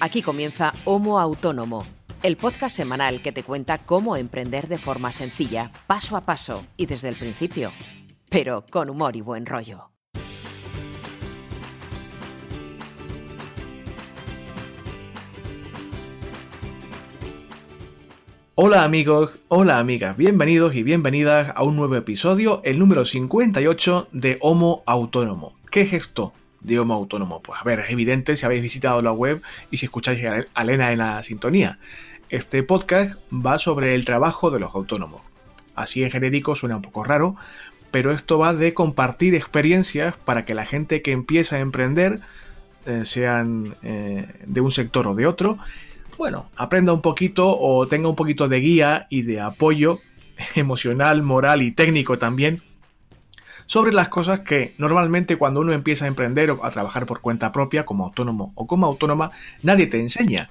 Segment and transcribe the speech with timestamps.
[0.00, 1.86] Aquí comienza Homo Autónomo,
[2.22, 6.86] el podcast semanal que te cuenta cómo emprender de forma sencilla, paso a paso y
[6.86, 7.72] desde el principio,
[8.28, 9.90] pero con humor y buen rollo.
[18.56, 24.38] Hola amigos, hola amigas, bienvenidos y bienvenidas a un nuevo episodio, el número 58 de
[24.40, 25.56] Homo Autónomo.
[25.70, 26.32] ¿Qué es esto
[26.78, 27.42] Homo Autónomo?
[27.42, 30.24] Pues a ver, es evidente si habéis visitado la web y si escucháis
[30.54, 31.78] a Elena en la sintonía.
[32.30, 35.20] Este podcast va sobre el trabajo de los autónomos.
[35.74, 37.36] Así en genérico suena un poco raro,
[37.90, 42.20] pero esto va de compartir experiencias para que la gente que empieza a emprender,
[42.86, 45.58] eh, sean eh, de un sector o de otro,
[46.16, 50.00] bueno, aprenda un poquito o tenga un poquito de guía y de apoyo
[50.54, 52.62] emocional, moral y técnico también
[53.66, 57.52] sobre las cosas que normalmente cuando uno empieza a emprender o a trabajar por cuenta
[57.52, 59.30] propia como autónomo o como autónoma
[59.62, 60.50] nadie te enseña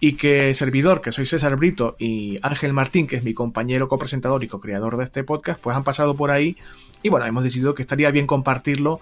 [0.00, 4.42] y que servidor, que soy César Brito y Ángel Martín, que es mi compañero copresentador
[4.42, 6.56] y co-creador de este podcast, pues han pasado por ahí
[7.02, 9.00] y bueno, hemos decidido que estaría bien compartirlo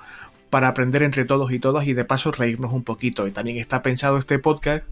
[0.51, 3.27] para aprender entre todos y todas y de paso reírnos un poquito.
[3.27, 4.85] Y también está pensado este podcast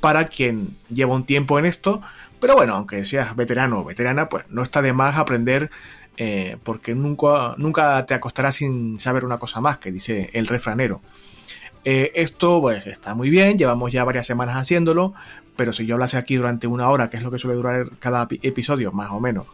[0.00, 2.02] para quien lleva un tiempo en esto,
[2.40, 5.70] pero bueno, aunque seas veterano o veterana, pues no está de más aprender
[6.16, 11.00] eh, porque nunca, nunca te acostarás sin saber una cosa más, que dice el refranero.
[11.84, 15.14] Eh, esto pues está muy bien, llevamos ya varias semanas haciéndolo,
[15.56, 18.28] pero si yo hablase aquí durante una hora, que es lo que suele durar cada
[18.42, 19.46] episodio, más o menos,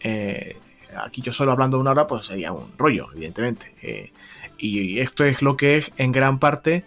[0.00, 0.56] eh,
[0.96, 4.12] aquí yo solo hablando una hora, pues sería un rollo, evidentemente.
[4.58, 6.84] y esto es lo que es en gran parte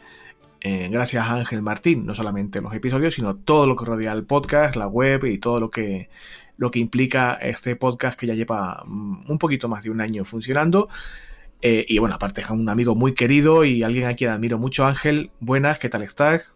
[0.64, 4.76] gracias a Ángel Martín, no solamente los episodios, sino todo lo que rodea el podcast,
[4.76, 6.08] la web y todo lo que,
[6.62, 10.24] lo que implica este podcast que ya lleva mm, un poquito más de un año
[10.26, 10.90] funcionando.
[11.60, 14.86] Eh, y bueno, aparte es un amigo muy querido y alguien a quien admiro mucho,
[14.86, 15.32] Ángel.
[15.40, 16.54] Buenas, ¿qué tal estás?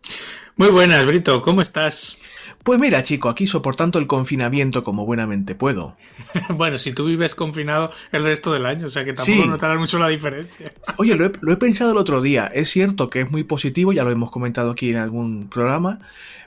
[0.57, 2.19] Muy buenas, Brito, ¿cómo estás?
[2.65, 5.95] Pues mira, chico, aquí soportando el confinamiento como buenamente puedo.
[6.49, 9.99] bueno, si tú vives confinado el resto del año, o sea que tampoco notarás mucho
[9.99, 10.73] la diferencia.
[10.97, 12.47] Oye, lo he, pensado el otro día.
[12.47, 15.99] Es cierto que es muy positivo, ya lo hemos comentado aquí en algún programa,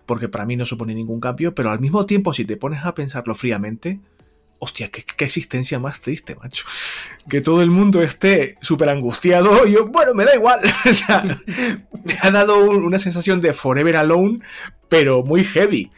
[0.06, 2.96] porque para mí no supone ningún cambio, pero al mismo tiempo, si te pones a
[2.96, 4.00] pensarlo fríamente,
[4.58, 6.64] hostia, qué, existencia más triste, macho.
[7.28, 9.66] Que todo el mundo esté súper angustiado.
[9.66, 10.60] Y yo, bueno, me da igual.
[10.90, 11.40] o sea,
[12.04, 14.40] me ha dado una sensación de forever alone,
[14.88, 15.90] pero muy heavy.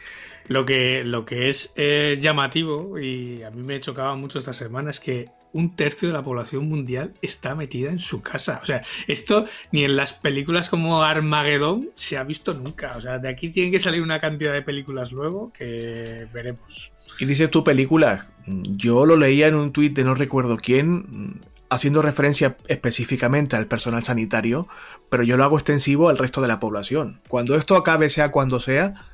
[0.47, 4.89] Lo que, lo que es eh, llamativo, y a mí me chocaba mucho esta semana,
[4.89, 8.59] es que un tercio de la población mundial está metida en su casa.
[8.61, 12.95] O sea, esto ni en las películas como Armageddon se ha visto nunca.
[12.97, 16.93] O sea, de aquí tiene que salir una cantidad de películas luego que veremos.
[17.19, 21.41] Y dices tu película, yo lo leía en un tuit de no recuerdo quién,
[21.71, 24.67] haciendo referencia específicamente al personal sanitario,
[25.09, 27.21] pero yo lo hago extensivo al resto de la población.
[27.29, 29.05] Cuando esto acabe, sea cuando sea,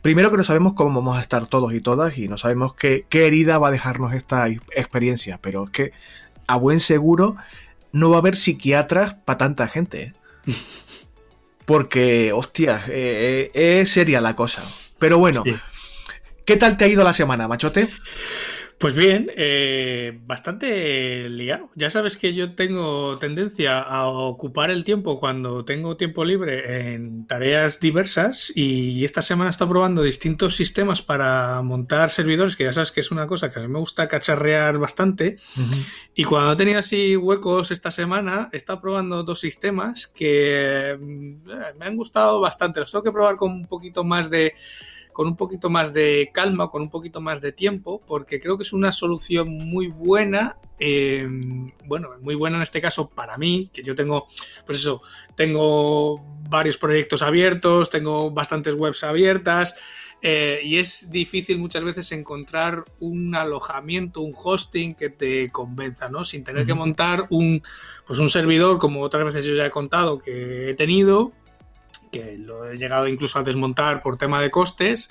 [0.00, 3.04] primero que no sabemos cómo vamos a estar todos y todas y no sabemos qué,
[3.10, 5.92] qué herida va a dejarnos esta experiencia, pero es que
[6.46, 7.36] a buen seguro
[7.92, 10.14] no va a haber psiquiatras para tanta gente.
[11.66, 14.62] Porque, hostia, eh, eh, es seria la cosa.
[14.98, 15.44] Pero bueno,
[16.46, 17.90] ¿qué tal te ha ido la semana, machote?
[18.78, 21.68] Pues bien, eh, bastante liado.
[21.74, 27.26] Ya sabes que yo tengo tendencia a ocupar el tiempo cuando tengo tiempo libre en
[27.26, 32.72] tareas diversas y esta semana he estado probando distintos sistemas para montar servidores, que ya
[32.72, 35.38] sabes que es una cosa que a mí me gusta cacharrear bastante.
[36.14, 41.84] Y cuando tenido así huecos esta semana, he estado probando dos sistemas que mm, me
[41.84, 42.78] han gustado bastante.
[42.78, 44.54] Los tengo que probar con un poquito más de
[45.18, 48.62] con un poquito más de calma, con un poquito más de tiempo, porque creo que
[48.62, 53.82] es una solución muy buena, em, bueno, muy buena en este caso para mí, que
[53.82, 54.28] yo tengo,
[54.64, 55.02] pues eso,
[55.34, 59.74] tengo varios proyectos abiertos, tengo bastantes webs abiertas.
[60.22, 66.24] Eh, y es difícil muchas veces encontrar un alojamiento, un hosting que te convenza, ¿no?
[66.24, 67.62] Sin tener que montar un,
[68.06, 71.32] pues un servidor, como otras veces yo ya he contado que he tenido,
[72.10, 75.10] que lo he llegado incluso a desmontar por tema de costes,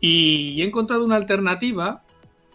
[0.00, 2.02] y he encontrado una alternativa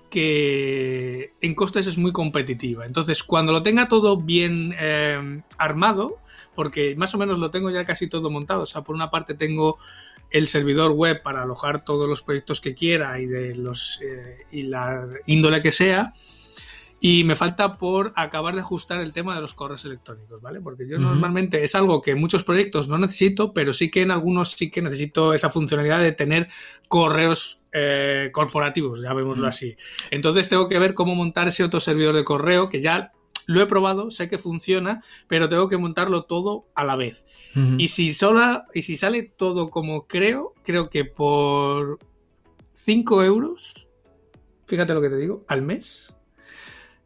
[0.10, 2.86] que en costes es muy competitiva.
[2.86, 6.20] Entonces, cuando lo tenga todo bien eh, armado,
[6.56, 9.34] porque más o menos lo tengo ya casi todo montado, o sea, por una parte
[9.34, 9.78] tengo
[10.32, 14.64] el servidor web para alojar todos los proyectos que quiera y de los eh, y
[14.64, 16.14] la índole que sea,
[17.00, 20.62] y me falta por acabar de ajustar el tema de los correos electrónicos, ¿vale?
[20.62, 24.12] Porque yo normalmente es algo que en muchos proyectos no necesito, pero sí que en
[24.12, 26.48] algunos sí que necesito esa funcionalidad de tener
[26.88, 29.76] correos eh, corporativos, ya vemoslo así.
[30.10, 33.12] Entonces tengo que ver cómo montar ese otro servidor de correo que ya
[33.46, 37.26] lo he probado, sé que funciona, pero tengo que montarlo todo a la vez.
[37.78, 42.00] Y si sola, y si sale todo como creo, creo que por
[42.74, 43.88] 5 euros,
[44.66, 46.16] fíjate lo que te digo, al mes,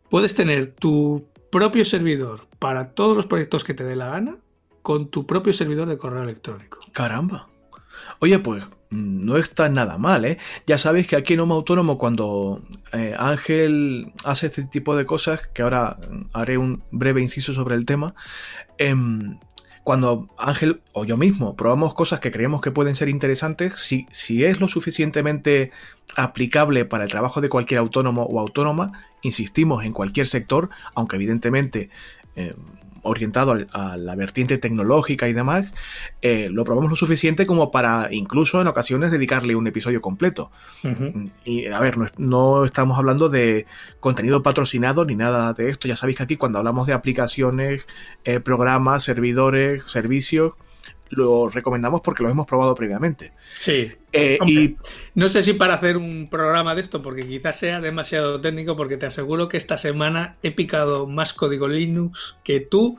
[0.10, 4.38] puedes tener tu propio servidor para todos los proyectos que te dé la gana
[4.82, 6.80] con tu propio servidor de correo electrónico.
[6.92, 7.48] Caramba.
[8.20, 10.40] Oye, pues no está nada mal, ¿eh?
[10.66, 15.48] Ya sabéis que aquí en Homo Autónomo, cuando eh, Ángel hace este tipo de cosas,
[15.54, 15.98] que ahora
[16.34, 18.16] haré un breve inciso sobre el tema,
[18.78, 19.38] em,
[19.90, 24.60] cuando Ángel o yo mismo probamos cosas que creemos que pueden ser interesantes, si, es
[24.60, 25.72] lo suficientemente
[26.16, 28.92] aplicable para el trabajo de cualquier autónomo o autónoma,
[29.24, 31.90] insistimos en cualquier sector, aunque evidentemente
[32.36, 32.54] em,
[33.04, 35.72] orientado a la vertiente tecnológica y demás,
[36.22, 40.52] eh, lo probamos lo suficiente como para incluso en ocasiones dedicarle un episodio completo.
[41.46, 43.66] Y a ver, no, estamos hablando de
[44.00, 45.88] contenido patrocinado ni nada de esto.
[45.88, 47.86] Ya sabéis que aquí cuando hablamos de aplicaciones,
[48.24, 50.54] eh, programas, servidores, servicios,
[51.10, 53.34] lo recomendamos porque lo hemos probado previamente.
[53.60, 53.92] Sí.
[54.12, 54.76] Eh, y
[55.14, 58.98] no sé si para hacer un programa de esto, porque quizás sea demasiado técnico, porque
[58.98, 62.98] te aseguro que esta semana he picado más código Linux que tú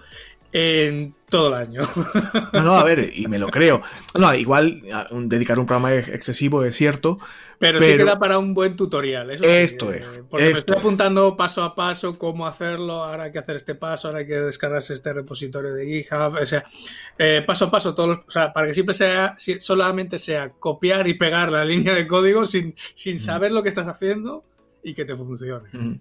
[0.52, 1.80] en todo el año.
[2.52, 3.80] No, no, a ver, y me lo creo.
[4.18, 4.82] No, igual
[5.26, 7.18] dedicar un programa excesivo es cierto.
[7.58, 9.30] Pero, sí queda para un buen tutorial.
[9.30, 10.04] esto es.
[10.28, 13.04] Porque me estoy apuntando paso a paso cómo hacerlo.
[13.04, 16.36] Ahora hay que hacer este paso, ahora hay que descargarse este repositorio de GitHub.
[16.42, 16.64] O sea,
[17.18, 21.14] eh, paso a paso, todos o sea, para que siempre sea, solamente sea copiar y
[21.14, 23.20] pegar la línea de código sin, sin mm.
[23.20, 24.44] saber lo que estás haciendo
[24.82, 25.68] y que te funcione.
[25.72, 26.00] Mm.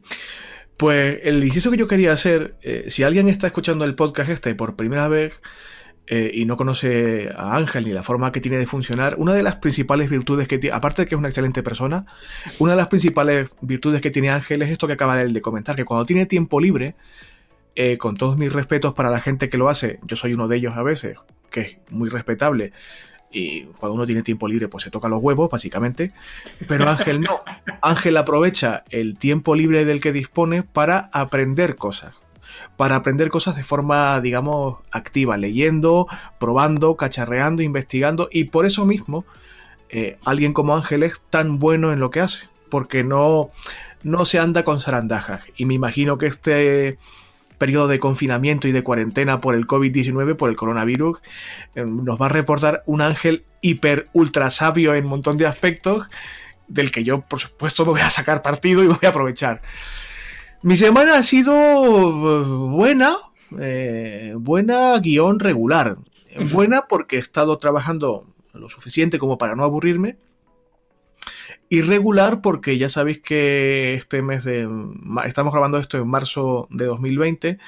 [0.79, 4.55] Pues el inciso que yo quería hacer, eh, si alguien está escuchando el podcast este
[4.55, 5.33] por primera vez
[6.07, 9.43] eh, y no conoce a Ángel ni la forma que tiene de funcionar, una de
[9.43, 12.05] las principales virtudes que tiene, aparte de que es una excelente persona,
[12.59, 15.83] una de las principales virtudes que tiene Ángel es esto que acaba de, comentar, que
[15.83, 16.95] cuando tiene tiempo libre,
[17.75, 20.55] eh, con todos mis respetos para la gente que lo hace, yo soy uno de
[20.55, 21.17] ellos a veces,
[21.51, 22.71] que es muy respetable,
[23.31, 26.11] y cuando uno tiene tiempo libre pues se toca los huevos básicamente,
[26.67, 27.41] pero Ángel no,
[27.81, 32.15] Ángel aprovecha el tiempo libre del que dispone para aprender cosas,
[32.77, 36.07] para aprender cosas de forma digamos activa, leyendo,
[36.39, 38.29] probando, cacharreando, investigando.
[38.31, 39.25] Y por eso mismo
[39.89, 43.51] eh, alguien como Ángel es tan bueno en lo que hace, porque no,
[44.03, 45.43] no se anda con zarandajas.
[45.55, 46.97] Y me imagino que este
[47.59, 51.19] periodo de confinamiento y de cuarentena por el COVID-19, por el coronavirus,
[51.75, 56.07] eh, nos va a reportar un ángel hiper ultra sabio en un montón de aspectos,
[56.67, 59.61] del que yo, por supuesto, me voy a sacar partido y voy a aprovechar.
[60.63, 63.15] Mi semana ha sido eh, buena,
[63.59, 65.97] eh, buena guion regular.
[66.51, 70.17] Buena porque he estado trabajando lo suficiente como para no aburrirme
[71.69, 74.67] Irregular porque ya sabéis que este mes de...
[75.25, 77.59] Estamos grabando esto en marzo de 2020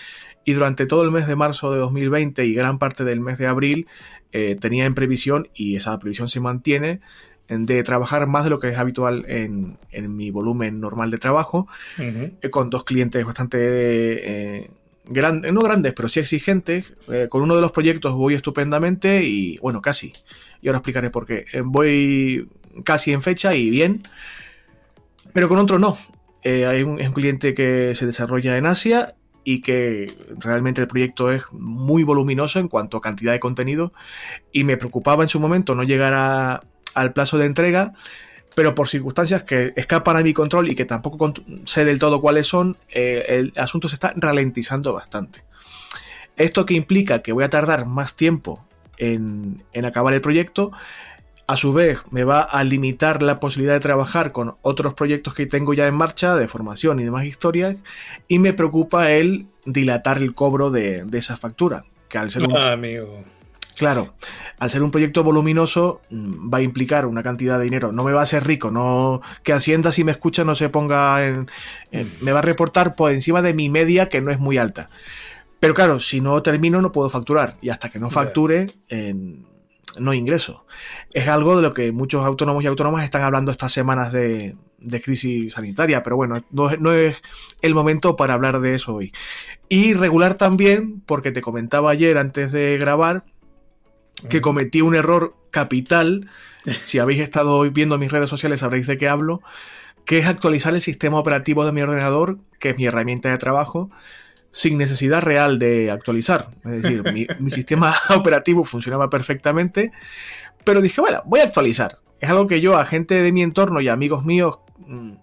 [0.43, 3.47] y durante todo el mes de marzo de 2020 y gran parte del mes de
[3.47, 3.87] abril
[4.31, 7.01] eh, tenía en previsión, y esa previsión se mantiene,
[7.49, 9.77] de trabajar más de lo que es habitual en,
[10.15, 11.67] mi volumen normal de trabajo,
[11.97, 14.71] eh, con dos clientes bastante eh,
[15.03, 16.93] grandes, no grandes, pero sí exigentes.
[17.27, 20.13] con uno de los proyectos voy estupendamente y, bueno, casi.
[20.61, 21.45] Y ahora explicaré por qué.
[21.65, 22.47] voy
[22.83, 24.03] casi en fecha y bien,
[25.33, 25.97] pero con otro no.
[26.43, 31.43] Eh, hay un, cliente que se desarrolla en Asia y que realmente el proyecto es
[31.51, 33.93] muy voluminoso en cuanto a cantidad de contenido
[34.51, 36.61] y me preocupaba en su momento no llegar
[36.93, 37.93] al plazo de entrega,
[38.55, 41.33] pero por circunstancias que escapan a mi control y que tampoco
[41.65, 45.43] sé del todo cuáles son, eh, el asunto se está ralentizando bastante.
[46.37, 48.65] Esto que implica que voy a tardar más tiempo
[48.97, 50.71] en, en acabar el proyecto,
[51.51, 55.45] a su vez, me va a limitar la posibilidad de trabajar con otros proyectos que
[55.45, 57.75] tengo ya en marcha, de formación y demás historias,
[58.29, 61.83] y me preocupa el dilatar el cobro de, esa factura.
[62.07, 62.55] Que al ser un...
[62.55, 63.21] Ah, amigo.
[63.77, 64.13] Claro,
[64.59, 67.91] al ser un proyecto voluminoso mm, va a implicar una cantidad de dinero.
[67.91, 71.27] No me va a ser rico, no que Hacienda si me escucha no se ponga
[71.27, 71.49] en,
[72.21, 74.89] me va a reportar por encima de mi media que no es muy alta.
[75.59, 79.50] Pero claro, si no termino no puedo facturar y hasta que no facture en,
[79.99, 80.65] no ingreso.
[81.13, 84.55] Es algo de lo que muchos autónomos y autónomas están hablando estas semanas de,
[85.03, 87.21] crisis sanitaria, pero bueno, no, es
[87.61, 89.11] el momento para hablar de eso hoy.
[89.69, 93.25] Y regular también, porque te comentaba ayer antes de grabar,
[94.29, 96.29] que cometí un error capital,
[96.83, 99.41] si habéis estado hoy viendo mis redes sociales sabréis de qué hablo,
[100.05, 103.91] que es actualizar el sistema operativo de mi ordenador, que es mi herramienta de trabajo,
[104.51, 106.49] sin necesidad real de actualizar.
[106.65, 107.03] Es decir,
[107.39, 109.91] mi, sistema operativo funcionaba perfectamente,
[110.63, 111.99] pero dije, bueno, voy a actualizar.
[112.19, 115.13] Es algo que yo a gente de mi entorno y amigos míos mm,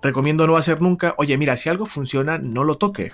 [0.00, 1.14] recomiendo no hacer nunca.
[1.18, 3.12] Oye, mira, si algo funciona, no lo toques.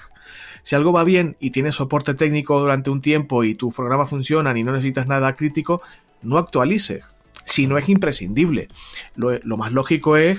[0.62, 4.57] Si algo va bien y tienes soporte técnico durante un tiempo y tus programas funcionan
[4.57, 5.83] y no necesitas nada crítico,
[6.23, 7.05] no actualices.
[7.45, 8.69] Si no es imprescindible.
[9.17, 10.38] Lo, lo más lógico es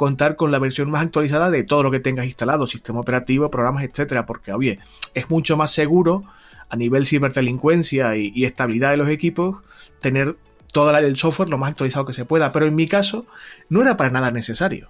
[0.00, 3.84] contar con la versión más actualizada de todo lo que tengas instalado, sistema operativo, programas,
[3.84, 4.78] etcétera, porque oye,
[5.12, 6.24] es mucho más seguro
[6.70, 9.58] a nivel ciberdelincuencia y, y estabilidad de los equipos
[10.00, 10.38] tener
[10.72, 13.26] todo el software lo más actualizado que se pueda, pero en mi caso
[13.68, 14.88] no era para nada necesario.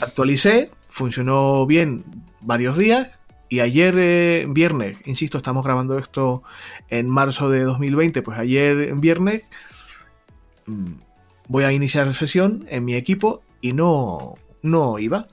[0.00, 2.04] Actualicé, funcionó bien
[2.40, 3.10] varios días
[3.48, 6.44] y ayer eh, viernes, insisto, estamos grabando esto
[6.90, 9.42] en marzo de 2020, pues ayer viernes
[10.66, 10.92] mm,
[11.48, 15.28] voy a iniciar sesión en mi equipo y no no iba.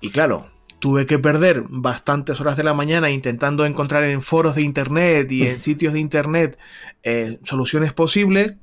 [0.00, 4.62] Y claro, tuve que perder bastantes horas de la mañana intentando encontrar en foros de
[4.62, 6.58] internet y en sitios de internet
[7.02, 8.54] eh, soluciones posibles,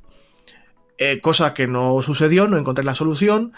[0.98, 3.53] eh, cosa que no sucedió, no encontré la solución.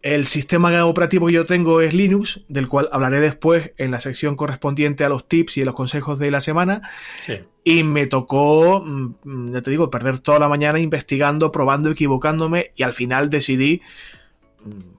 [0.00, 4.36] El sistema operativo que yo tengo es Linux, del cual hablaré después en la sección
[4.36, 6.88] correspondiente a los tips y los consejos de la semana.
[7.26, 7.40] Sí.
[7.64, 12.84] Y me tocó, mm, ya te digo, perder toda la mañana investigando, probando, equivocándome y
[12.84, 13.82] al final decidí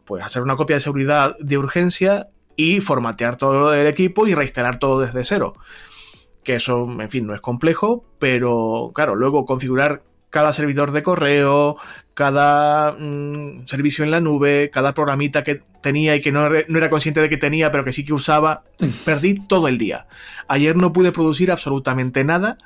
[0.05, 4.79] pues hacer una copia de seguridad de urgencia y formatear todo el equipo y reinstalar
[4.79, 5.53] todo desde cero.
[6.43, 11.77] Que eso, en fin, no es complejo, pero claro, luego configurar cada servidor de correo,
[12.13, 16.89] cada mm, servicio en la nube, cada programita que tenía y que no, no, era
[16.89, 18.63] consciente de que tenía, pero que sí que usaba,
[19.05, 20.07] perdí todo el día.
[20.47, 22.57] Ayer no pude producir absolutamente nada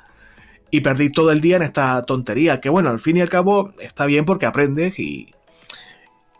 [0.70, 3.72] y perdí todo el día en esta tontería, que bueno, al fin y al cabo
[3.78, 5.32] está bien porque aprendes y,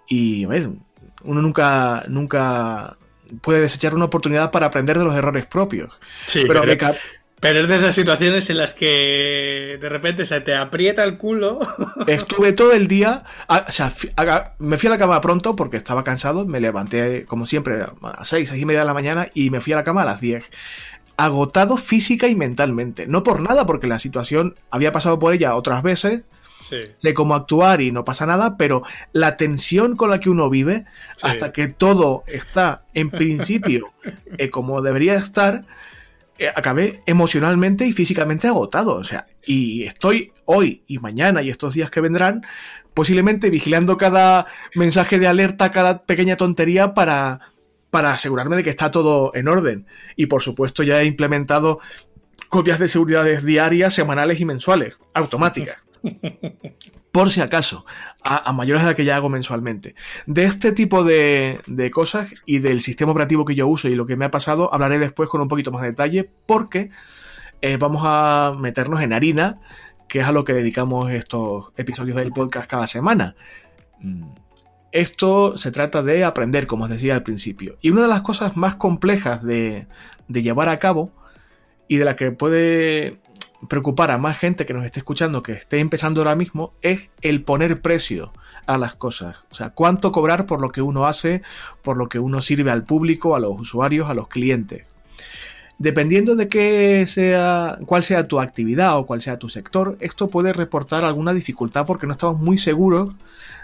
[0.09, 0.69] y, a ver,
[1.23, 2.97] uno nunca, nunca
[3.41, 5.93] puede desechar una oportunidad para aprender de los errores propios.
[6.27, 6.63] Sí, pero,
[7.41, 11.61] pero, es de esas situaciones en las que de repente se te aprieta el culo.
[12.07, 13.93] Estuve todo el día, o sea,
[14.59, 18.29] me fui a la cama pronto porque estaba cansado, me levanté como siempre a las
[18.29, 20.21] 6, 6 y media de la mañana y me fui a la cama a las
[20.21, 20.45] 10
[21.17, 23.07] agotado física y mentalmente.
[23.07, 26.23] No por nada, porque la situación había pasado por ella otras veces
[26.71, 30.85] de cómo actuar y no pasa nada, pero la tensión con la que uno vive,
[31.23, 33.93] hasta que todo está en principio
[34.39, 35.65] eh, como debería estar,
[36.39, 38.95] eh, acabé emocionalmente y físicamente agotado.
[38.95, 42.43] O sea, y estoy hoy y mañana y estos días que vendrán,
[42.93, 47.41] posiblemente vigilando cada mensaje de alerta, cada pequeña tontería para,
[47.91, 49.87] para asegurarme de que está todo en orden.
[50.17, 51.81] Y por supuesto ya he implementado
[52.49, 55.84] copias de seguridad diarias, semanales y mensuales, automáticas.
[57.13, 57.87] Por si acaso,
[58.25, 59.95] a, mayores de la que ya hago mensualmente.
[60.27, 61.61] De este tipo de,
[61.93, 64.99] cosas y del sistema operativo que yo uso y lo que me ha pasado, hablaré
[64.99, 66.91] después con un poquito más de detalle porque
[67.63, 69.61] eh, vamos a meternos en harina,
[70.09, 73.37] que es a lo que dedicamos estos episodios del podcast cada semana.
[74.01, 74.31] Mm,
[74.93, 77.79] esto se trata de aprender, como os decía al principio.
[77.81, 79.87] Y una de las cosas más complejas de,
[80.29, 81.13] de llevar a cabo
[81.89, 83.21] y de la que puede
[83.69, 87.43] preocupar a más gente que nos esté escuchando, que esté empezando ahora mismo, es el
[87.43, 88.33] poner precio
[88.67, 89.45] a las cosas.
[89.51, 91.43] O sea, cuánto cobrar por lo que uno hace,
[91.83, 94.87] por lo que uno sirve al público, a los usuarios, a los clientes.
[95.79, 100.53] Dependiendo de qué sea, cuál sea tu actividad o cuál sea tu sector, esto puede
[100.53, 103.15] reportar alguna dificultad porque no estamos muy seguros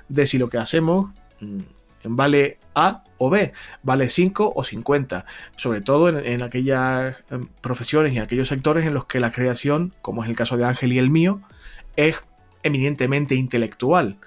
[0.08, 1.60] de si lo que hacemos mm,
[2.04, 3.52] vale A o B,
[3.82, 5.26] vale 5 o 50,
[5.56, 9.94] sobre todo en, aquellas em, profesiones y en aquellos sectores en los que la creación,
[10.02, 11.40] como es el caso de Ángel y el mío,
[11.96, 12.16] es
[12.62, 14.18] eminentemente intelectual.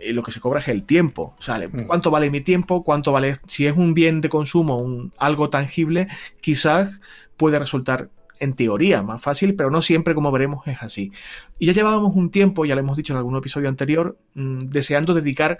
[0.00, 1.34] Y lo que se cobra es el tiempo.
[1.38, 1.68] ¿sale?
[1.68, 1.86] Mm.
[1.86, 2.84] ¿Cuánto vale mi tiempo?
[2.84, 3.36] ¿Cuánto vale?
[3.46, 6.08] Si es un bien de consumo, un, algo tangible,
[6.40, 7.00] quizás
[7.36, 8.10] puede resultar
[8.40, 11.12] en teoría más fácil, pero no siempre, como veremos, es así.
[11.58, 15.14] Y ya llevábamos un tiempo, ya lo hemos dicho en algún episodio anterior, mm, deseando
[15.14, 15.58] dedicar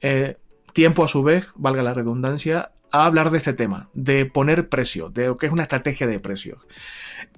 [0.00, 0.36] eh,
[0.72, 5.10] tiempo a su vez, valga la redundancia, a hablar de este tema, de poner precio,
[5.10, 6.58] de lo que es una estrategia de precios.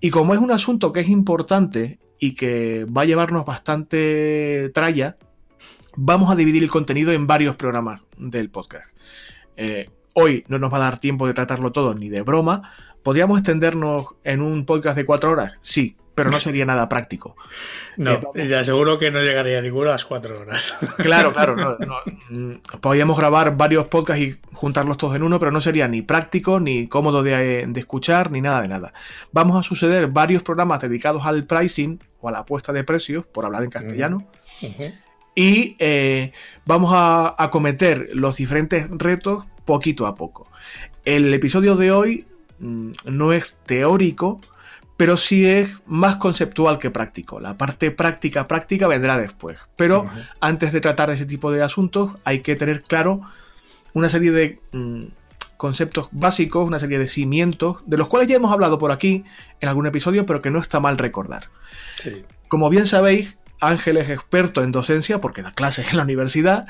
[0.01, 5.17] Y como es un asunto que es importante y que va a llevarnos bastante tralla,
[5.97, 8.87] vamos a dividir el contenido en varios programas del podcast.
[9.57, 12.73] Eh, hoy no nos va a dar tiempo de tratarlo todo ni de broma.
[13.03, 15.59] ¿Podríamos extendernos en un podcast de cuatro horas?
[15.63, 17.35] Sí, pero no sería nada práctico.
[17.97, 20.77] No, eh, ya seguro que no llegaría a ninguno a las cuatro horas.
[20.99, 21.57] Claro, claro.
[21.57, 21.97] No,
[22.29, 26.61] mm, podríamos grabar varios podcasts y juntarlos todos en uno, pero no sería ni práctico,
[26.61, 28.93] ni cómodo de, escuchar, ni nada de nada.
[29.33, 33.47] Vamos a suceder varios programas dedicados al pricing o a la apuesta de precios, por
[33.47, 34.29] hablar en castellano.
[35.35, 36.33] Y eh,
[36.67, 40.51] vamos a acometer los diferentes retos poquito a poco.
[41.07, 42.27] El episodio de hoy
[42.59, 44.39] mm, no es teórico,
[45.01, 47.41] pero sí es más conceptual que práctico.
[47.41, 49.57] La parte práctica, práctica vendrá después.
[49.75, 53.23] Pero antes de tratar ese tipo de asuntos hay que tener claro
[53.95, 55.05] una serie de mm,
[55.57, 59.25] conceptos básicos, una serie de cimientos, de los cuales ya hemos hablado por aquí
[59.63, 61.49] en algún episodio, pero que no está mal recordar.
[62.49, 66.67] Como bien sabéis, Ángel es experto en docencia porque da clases en la universidad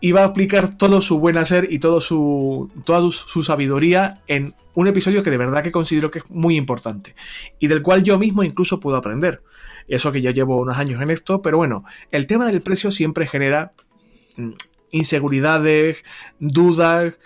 [0.00, 4.54] y va a aplicar todo su buen hacer y todo su, toda su, sabiduría en
[4.74, 7.14] un episodio que de verdad que considero que es muy importante
[7.58, 9.42] y del cual yo mismo incluso puedo aprender.
[9.88, 13.26] Eso que ya llevo unos años en esto, pero bueno, el tema del precio siempre
[13.26, 13.72] genera
[14.36, 14.50] mm,
[14.90, 16.04] inseguridades,
[16.38, 17.18] dudas,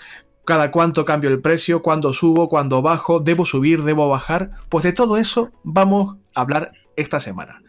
[0.45, 4.52] cada cuánto cambio el precio, cuándo subo, cuándo bajo, debo subir, debo bajar.
[4.69, 7.62] Pues de todo eso vamos a hablar esta semana.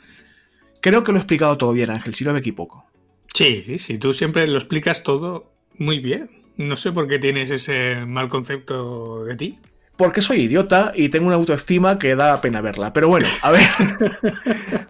[0.81, 2.85] Creo que lo he explicado todo bien, Ángel, si no me equivoco.
[3.33, 6.29] Sí, sí, tú siempre lo explicas todo muy bien.
[6.55, 9.59] No sé por qué tienes ese mal concepto de ti.
[9.97, 12.93] Porque soy idiota y tengo una autoestima que da pena verla.
[12.93, 13.61] Pero bueno, a ver.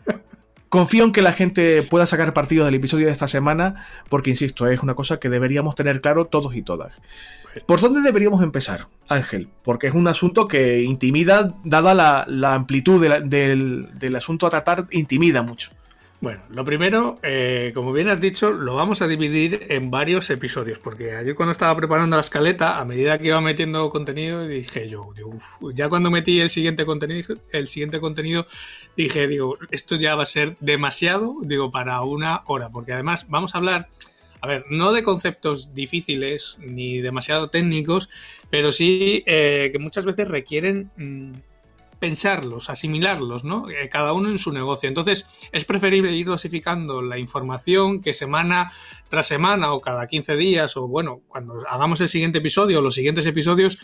[0.70, 4.68] Confío en que la gente pueda sacar partido del episodio de esta semana, porque insisto,
[4.68, 7.00] es una cosa que deberíamos tener claro todos y todas.
[7.68, 9.50] ¿Por dónde deberíamos empezar, Ángel?
[9.64, 11.94] Porque es un asunto que intimida, dada
[12.26, 15.70] la, amplitud del, del asunto a tratar, intimida mucho.
[16.24, 20.80] Bueno, lo primero, eh, como bien has dicho, lo vamos a dividir en varios episodios,
[20.80, 25.10] porque ayer cuando estaba preparando la escaleta, a medida que iba metiendo contenido, dije yo,
[25.74, 28.48] ya cuando metí el siguiente contenido, el siguiente contenido,
[28.96, 33.54] dije, digo, esto ya va a ser demasiado, digo, para una hora, porque además vamos
[33.54, 33.90] a hablar,
[34.40, 38.08] a ver, no de conceptos difíciles ni demasiado técnicos,
[38.50, 41.34] pero sí eh, que muchas veces requieren mm,
[42.04, 43.70] pensarlos, asimilarlos, ¿no?
[43.70, 44.90] Eh, cada uno en su negocio.
[44.90, 48.74] Entonces, es preferible ir dosificando la información que semana
[49.08, 52.96] tras semana o cada 15 días o bueno, cuando hagamos el siguiente episodio o los
[52.96, 53.78] siguientes episodios,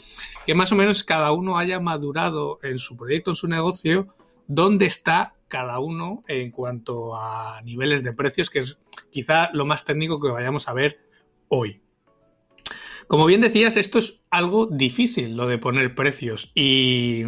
[0.45, 4.13] que más o menos cada uno haya madurado en su proyecto, en su negocio,
[4.47, 8.81] dónde está cada uno en cuanto a niveles de precios, que es
[9.13, 10.99] quizá lo más técnico que vayamos a ver
[11.47, 11.81] hoy.
[13.07, 16.51] Como bien decías, esto es algo difícil, lo de poner precios.
[16.53, 17.23] Y,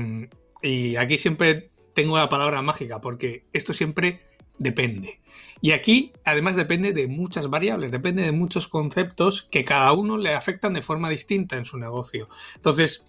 [0.61, 4.21] y aquí siempre tengo la palabra mágica, porque esto siempre
[4.57, 5.21] depende.
[5.59, 10.33] Y aquí, además, depende de muchas variables, depende de muchos conceptos que cada uno le
[10.33, 12.29] afectan de forma distinta en su negocio.
[12.55, 13.05] Entonces,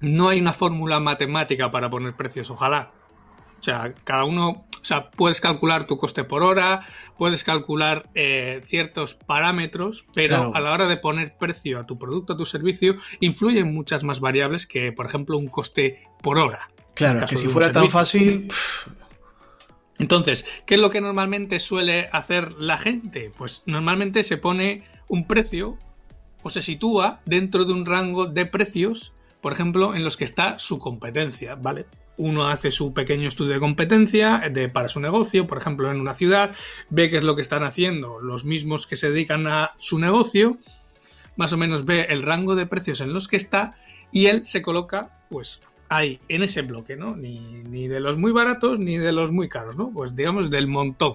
[0.00, 2.92] no hay una fórmula matemática para poner precios, ojalá.
[3.58, 8.60] O sea, cada uno, o sea, puedes calcular tu coste por hora, puedes calcular eh,
[8.64, 12.94] ciertos parámetros, pero a la hora de poner precio a tu producto, a tu servicio,
[13.18, 16.70] influyen muchas más variables que, por ejemplo, un coste por hora.
[16.98, 18.48] Claro, que si fuera tan fácil.
[19.98, 23.32] Entonces, ¿qué es lo que normalmente suele hacer la gente?
[23.36, 25.78] Pues normalmente se pone un precio
[26.42, 30.58] o se sitúa dentro de un rango de precios, por ejemplo, en los que está
[30.58, 31.86] su competencia, ¿vale?
[32.18, 36.14] uno hace su pequeño estudio de competencia de, para su negocio, por ejemplo, en una
[36.14, 36.52] ciudad,
[36.90, 40.58] ve qué es lo que están haciendo los mismos que se dedican a su negocio,
[41.36, 43.76] más o menos ve el rango de precios en los que está
[44.10, 47.16] y él se coloca, pues, ahí, en ese bloque, ¿no?
[47.16, 49.90] Ni, ni de los muy baratos ni de los muy caros, ¿no?
[49.90, 51.14] Pues digamos del montón.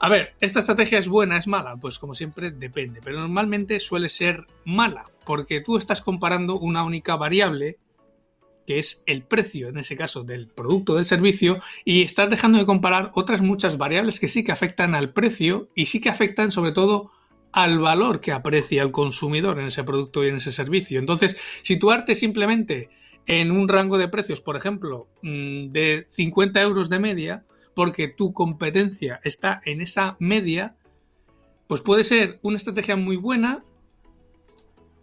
[0.00, 1.76] A ver, ¿esta estrategia es buena, es mala?
[1.76, 7.16] Pues como siempre depende, pero normalmente suele ser mala, porque tú estás comparando una única
[7.16, 7.78] variable
[8.64, 12.58] que es el precio, en ese caso, del producto o del servicio, y estás dejando
[12.58, 16.52] de comparar otras muchas variables que sí que afectan al precio y sí que afectan
[16.52, 17.10] sobre todo
[17.50, 21.00] al valor que aprecia el consumidor en ese producto y en ese servicio.
[21.00, 22.90] Entonces, situarte simplemente
[23.28, 28.32] en un rango de precios, por ejemplo, mm, de 50 euros de media, porque tu
[28.32, 30.76] competencia está en esa media,
[31.68, 33.62] pues puede ser una estrategia muy buena.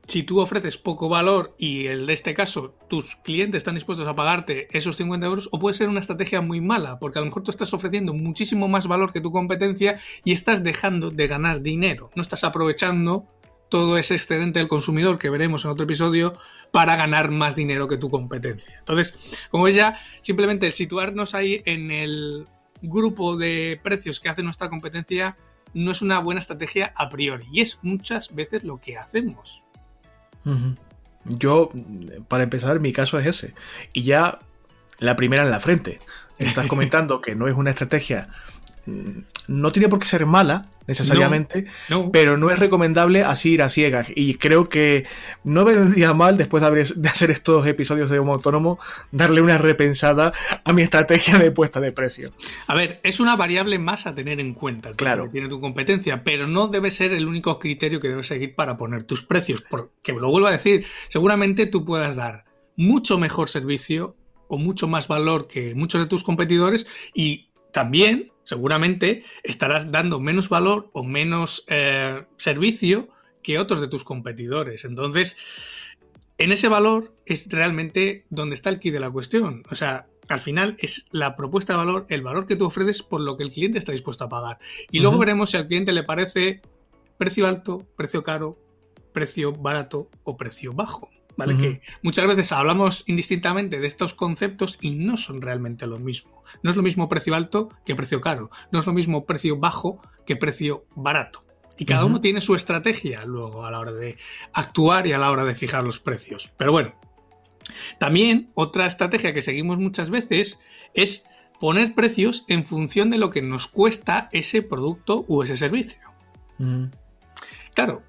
[0.08, 4.68] Si tú ofreces poco valor y en este caso tus clientes están dispuestos a pagarte
[4.76, 7.52] esos 50 euros, o puede ser una estrategia muy mala, porque a lo mejor tú
[7.52, 12.22] estás ofreciendo muchísimo más valor que tu competencia y estás dejando de ganar dinero, no
[12.22, 13.28] estás aprovechando
[13.70, 16.38] todo ese excedente del consumidor que veremos en otro episodio
[16.72, 18.76] para ganar más dinero que tu competencia.
[18.80, 22.48] Entonces, como ves ya, simplemente el situarnos ahí en el
[22.82, 25.38] grupo de precios que hace nuestra competencia
[25.74, 29.64] no es una buena estrategia a priori y es muchas veces lo que hacemos.
[31.26, 31.72] Yo,
[32.28, 33.56] para empezar, mi caso es ese.
[33.94, 34.40] Y ya
[35.00, 36.00] la primera en la frente.
[36.38, 38.30] Estás comentando que no es una estrategia
[38.86, 41.66] mm, no tiene por qué ser mala necesariamente,
[42.12, 44.08] pero no es recomendable así ir a ciegas.
[44.16, 45.06] Y creo que
[45.44, 48.80] no vendría mal, después de, hacer estos episodios de Homo Autónomo,
[49.12, 52.32] darle una repensada a mi estrategia de puesta de precio.
[52.68, 55.26] A ver, es una variable más a tener en cuenta, claro.
[55.26, 58.78] que tiene tu competencia, pero no debe ser el único criterio que debes seguir para
[58.78, 62.46] poner tus precios, porque lo vuelvo a decir, seguramente tú puedas dar
[62.78, 64.16] mucho mejor servicio
[64.48, 70.48] o mucho más valor que muchos de tus competidores y también seguramente estarás dando menos
[70.48, 73.10] valor o menos eh, servicio
[73.44, 74.86] que otros de tus competidores.
[74.86, 75.36] Entonces,
[76.38, 79.64] en ese valor es realmente donde está el key de la cuestión.
[79.70, 83.22] O sea, al final es la propuesta de valor, el valor que tú ofreces por
[83.22, 84.60] lo que el cliente está dispuesto a pagar.
[84.90, 86.62] Y luego veremos si al cliente le parece
[87.18, 88.58] precio alto, precio caro,
[89.14, 91.10] precio barato o precio bajo.
[91.38, 91.58] ¿Vale?
[91.58, 96.44] Que muchas veces hablamos indistintamente de estos conceptos y no son realmente lo mismo.
[96.64, 98.50] No es lo mismo precio alto que precio caro.
[98.72, 101.44] No es lo mismo precio bajo que precio barato.
[101.78, 104.18] Y cada uno tiene su estrategia luego a la hora de
[104.54, 106.52] actuar y a la hora de fijar los precios.
[106.56, 106.96] Pero bueno,
[108.00, 110.60] también otra estrategia que seguimos muchas veces
[110.94, 111.26] es
[111.60, 116.00] poner precios en función de lo que nos cuesta ese producto o ese servicio.
[117.74, 118.04] Claro,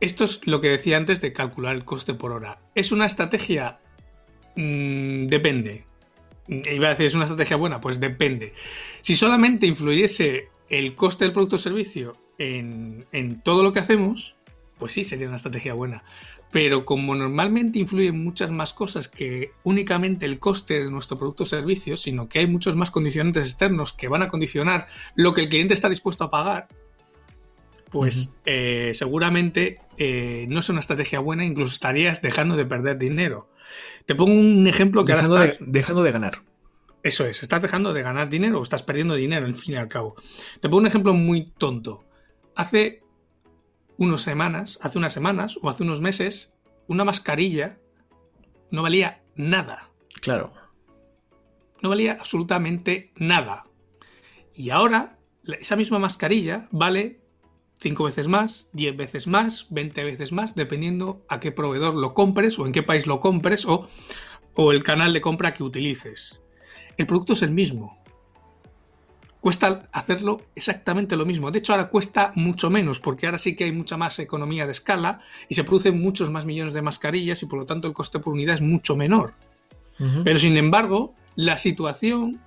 [0.00, 2.60] esto es lo que decía antes de calcular el coste por hora.
[2.74, 3.80] Es una estrategia...
[4.56, 5.86] Mm, depende.
[6.48, 7.80] Iba a decir, ¿es una estrategia buena?
[7.80, 8.54] Pues depende.
[9.02, 14.36] Si solamente influyese el coste del producto o servicio en, en todo lo que hacemos,
[14.78, 16.04] pues sí, sería una estrategia buena.
[16.50, 21.46] Pero como normalmente influyen muchas más cosas que únicamente el coste de nuestro producto o
[21.46, 25.48] servicio, sino que hay muchos más condicionantes externos que van a condicionar lo que el
[25.50, 26.68] cliente está dispuesto a pagar,
[27.90, 33.50] pues eh, seguramente eh, no es una estrategia buena, incluso estarías dejando de perder dinero.
[34.06, 35.64] Te pongo un ejemplo que dejando ahora está...
[35.66, 36.42] dejando de ganar.
[37.02, 39.88] Eso es, estás dejando de ganar dinero o estás perdiendo dinero, al fin y al
[39.88, 40.14] cabo.
[40.60, 42.06] Te pongo un ejemplo muy tonto.
[42.54, 43.02] Hace
[43.96, 46.54] unas semanas, hace unas semanas o hace unos meses,
[46.86, 47.78] una mascarilla
[48.70, 49.90] no valía nada.
[50.20, 50.52] Claro.
[51.82, 53.66] No valía absolutamente nada.
[54.54, 57.17] Y ahora, esa misma mascarilla vale
[57.80, 62.58] 5 veces más, 10 veces más, 20 veces más, dependiendo a qué proveedor lo compres
[62.58, 63.88] o en qué país lo compres o,
[64.54, 66.40] o el canal de compra que utilices.
[66.96, 67.96] El producto es el mismo.
[69.40, 71.52] Cuesta hacerlo exactamente lo mismo.
[71.52, 74.72] De hecho, ahora cuesta mucho menos, porque ahora sí que hay mucha más economía de
[74.72, 78.18] escala y se producen muchos más millones de mascarillas y por lo tanto el coste
[78.18, 79.34] por unidad es mucho menor.
[80.22, 82.40] Pero sin embargo, la situación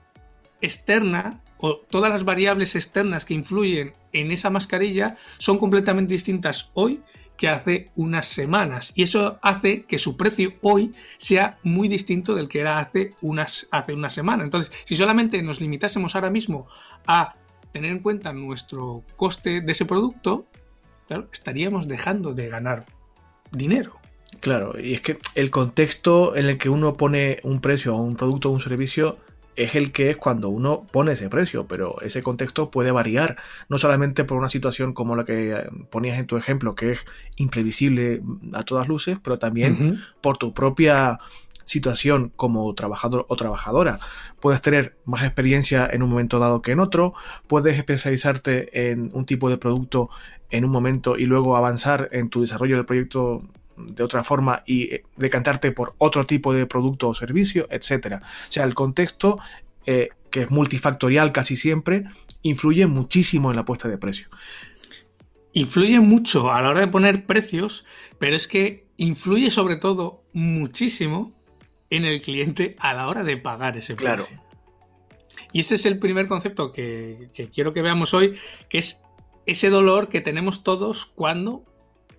[0.62, 7.02] externa o todas las variables externas que influyen en esa mascarilla son completamente distintas hoy
[7.38, 8.92] que hace unas semanas.
[8.96, 13.68] Y eso hace que su precio hoy sea muy distinto del que era hace, unas,
[13.72, 14.44] hace una semana.
[14.44, 16.68] Entonces, si solamente nos limitásemos ahora mismo
[17.08, 17.34] a
[17.72, 20.46] tener en cuenta nuestro coste de ese producto,
[21.08, 22.86] claro, estaríamos dejando de ganar
[23.52, 24.00] dinero.
[24.40, 28.16] Claro, y es que el contexto en el que uno pone un precio a un
[28.16, 29.18] producto o un servicio
[29.56, 33.38] es el que es cuando uno pone ese precio, pero ese contexto puede variar,
[33.70, 37.06] no solamente por una situación como la que eh, ponías en tu ejemplo, que es
[37.38, 38.22] imprevisible
[38.54, 41.20] a todas luces, pero también por tu propia
[41.66, 44.00] situación como trabajador o trabajadora.
[44.40, 47.14] Puedes tener más experiencia en un momento dado que en otro,
[47.48, 50.10] puedes especializarte en un tipo de producto
[50.50, 53.44] en un momento y luego avanzar en tu desarrollo del proyecto
[53.88, 58.22] de otra forma y eh, decantarte por otro tipo de producto o servicio, etcétera.
[58.24, 59.40] O sea, el contexto,
[59.86, 62.06] eh, que es multifactorial casi siempre,
[62.42, 64.28] influye muchísimo en la puesta de precio.
[65.54, 67.86] Influye mucho a la hora de poner precios,
[68.20, 71.34] pero es que influye sobre todo muchísimo
[71.90, 74.26] en el cliente a la hora de pagar ese precio.
[74.26, 74.44] Claro.
[75.54, 78.38] Y ese es el primer concepto que, que quiero que veamos hoy,
[78.70, 79.02] que es
[79.46, 81.66] ese dolor que tenemos todos cuando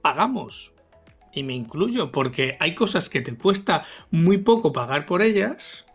[0.03, 0.72] pagamos
[1.33, 5.87] y me incluyo, porque hay cosas que te cuesta muy poco pagar por ellas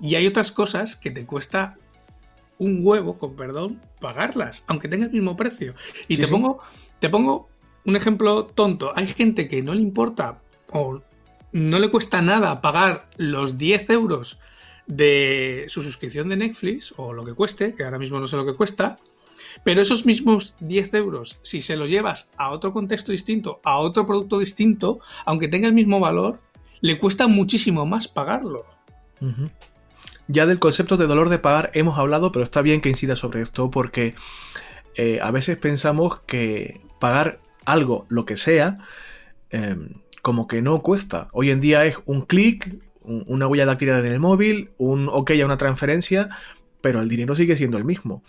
[0.00, 1.78] y hay otras cosas que te cuesta
[2.58, 5.74] un huevo, con perdón, pagarlas, aunque tenga el mismo precio.
[6.08, 6.60] Y te, Pongo,
[6.98, 7.48] te pongo
[7.84, 8.92] un ejemplo tonto.
[8.96, 11.02] Hay gente que no le importa o
[11.52, 14.38] no le cuesta nada pagar los 10 euros
[14.86, 18.46] de su suscripción de Netflix o lo que cueste, que ahora mismo no sé lo
[18.46, 18.98] que cuesta,
[19.64, 24.06] pero esos mismos 10 euros, si se los llevas a otro contexto distinto, a otro
[24.06, 26.40] producto distinto, aunque tenga el mismo valor,
[26.80, 28.64] le cuesta muchísimo más pagarlo.
[30.28, 33.42] Ya del concepto de dolor de pagar hemos hablado, pero está bien que incida sobre
[33.42, 34.14] esto porque
[34.94, 38.78] eh, a veces pensamos que pagar algo, lo que sea,
[39.50, 41.28] em, como que no cuesta.
[41.32, 45.44] Hoy en día es un clic, una huella dactilar en el móvil, un ok a
[45.44, 46.30] una transferencia,
[46.86, 48.22] pero el dinero sigue siendo el mismo.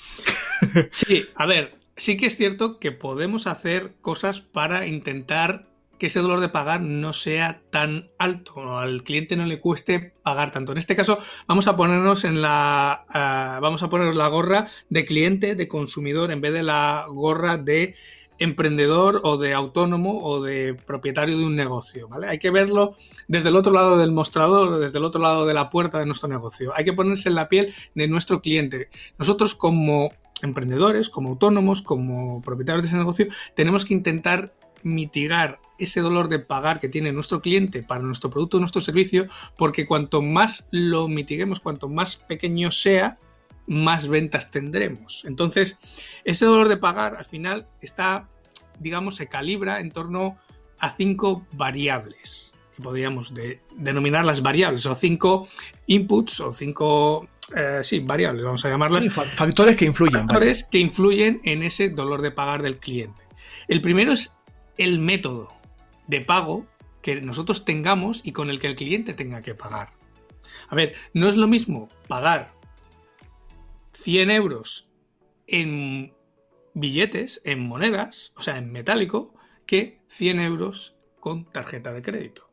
[0.90, 5.68] Sí, a ver, sí que es cierto que podemos hacer cosas para intentar
[6.00, 10.16] que ese dolor de pagar no sea tan alto, o al cliente no le cueste
[10.24, 10.72] pagar tanto.
[10.72, 13.06] En este caso, vamos a ponernos en la.
[13.10, 17.58] Uh, vamos a poner la gorra de cliente, de consumidor, en vez de la gorra
[17.58, 17.94] de
[18.40, 22.28] emprendedor o de autónomo o de propietario de un negocio, ¿vale?
[22.28, 22.96] Hay que verlo
[23.28, 26.30] desde el otro lado del mostrador, desde el otro lado de la puerta de nuestro
[26.30, 26.72] negocio.
[26.76, 28.90] Hay que ponerse en la piel de nuestro cliente.
[29.18, 36.02] Nosotros como emprendedores, como autónomos, como propietarios de ese negocio, tenemos que intentar mitigar ese
[36.02, 40.22] dolor de pagar que tiene nuestro cliente para nuestro producto o nuestro servicio, porque cuanto
[40.22, 43.20] más lo mitiguemos, cuanto más pequeño sea,
[43.68, 45.24] más ventas tendremos.
[45.26, 45.78] Entonces,
[46.24, 48.30] ese dolor de pagar al final está,
[48.80, 50.38] digamos, se calibra en torno
[50.80, 53.34] a cinco variables, que podríamos
[53.76, 55.48] denominar las variables, o cinco
[55.86, 59.08] inputs, o cinco, eh, sí, variables, vamos a llamarlas.
[59.36, 60.22] factores que influyen.
[60.22, 63.22] Factores que influyen en ese dolor de pagar del cliente.
[63.68, 64.34] El primero es
[64.78, 65.54] el método
[66.08, 66.66] de pago
[67.02, 69.90] que nosotros tengamos y con el que el cliente tenga que pagar.
[70.70, 72.57] A ver, no es lo mismo pagar
[74.02, 74.90] 100 euros
[75.48, 76.14] en
[76.74, 79.34] billetes, en monedas, o sea, en metálico,
[79.66, 82.50] que 100 euros con tarjeta de crédito.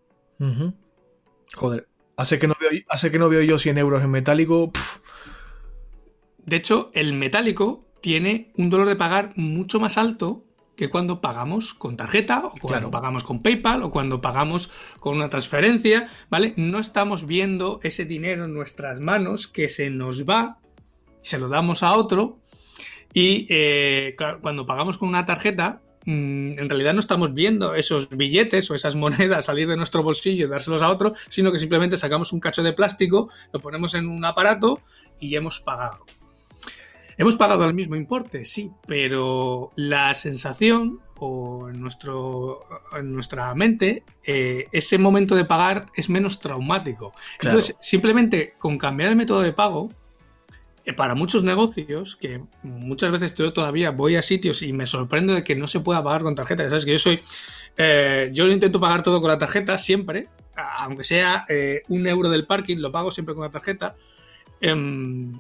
[1.55, 4.73] Joder, hace que, no veo, hace que no veo yo 100 euros en metálico.
[6.45, 10.45] De hecho, el metálico tiene un dolor de pagar mucho más alto
[10.77, 15.29] que cuando pagamos con tarjeta o cuando pagamos con PayPal o cuando pagamos con una
[15.29, 16.53] transferencia, ¿vale?
[16.57, 20.59] No estamos viendo ese dinero en nuestras manos que se nos va,
[21.25, 22.39] se lo damos a otro
[23.13, 28.71] y eh, cuando pagamos con una tarjeta, mm, en realidad no estamos viendo esos billetes
[28.71, 32.33] o esas monedas salir de nuestro bolsillo y dárselos a otro, sino que simplemente sacamos
[32.33, 34.81] un cacho de plástico, lo ponemos en un aparato
[35.19, 36.05] y ya hemos pagado.
[37.17, 42.65] Hemos pagado el mismo importe, sí, pero la sensación o en, nuestro,
[42.99, 47.13] en nuestra mente, eh, ese momento de pagar es menos traumático.
[47.41, 49.91] Entonces, simplemente con cambiar el método de pago,
[50.93, 55.43] para muchos negocios, que muchas veces yo todavía voy a sitios y me sorprendo de
[55.43, 56.69] que no se pueda pagar con tarjeta.
[56.69, 57.23] Sabes que yo soy.
[57.77, 60.29] Eh, yo intento pagar todo con la tarjeta siempre,
[60.79, 61.47] aunque sea
[61.89, 63.97] un euro del parking, lo pago siempre con la tarjeta.
[64.61, 65.33] Em,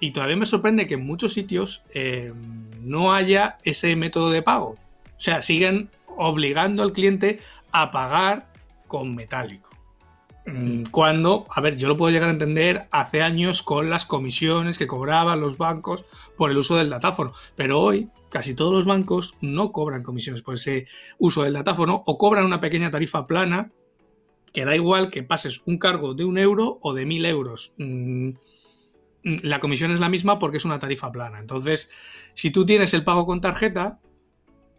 [0.00, 2.32] y todavía me sorprende que en muchos sitios eh,
[2.80, 4.70] no haya ese método de pago.
[4.70, 7.38] O sea, siguen obligando al cliente
[7.70, 8.48] a pagar
[8.88, 9.70] con metálico.
[10.46, 14.76] Mm, cuando, a ver, yo lo puedo llegar a entender hace años con las comisiones
[14.78, 16.04] que cobraban los bancos
[16.36, 20.54] por el uso del datáfono, pero hoy casi todos los bancos no cobran comisiones por
[20.54, 20.86] ese
[21.18, 23.70] uso del datáfono o cobran una pequeña tarifa plana
[24.52, 27.72] que da igual que pases un cargo de un euro o de mil euros.
[27.78, 28.32] Mm,
[29.24, 31.38] Mm, la comisión es la misma porque es una tarifa plana.
[31.38, 31.90] Entonces,
[32.34, 34.00] si tú tienes el pago con tarjeta,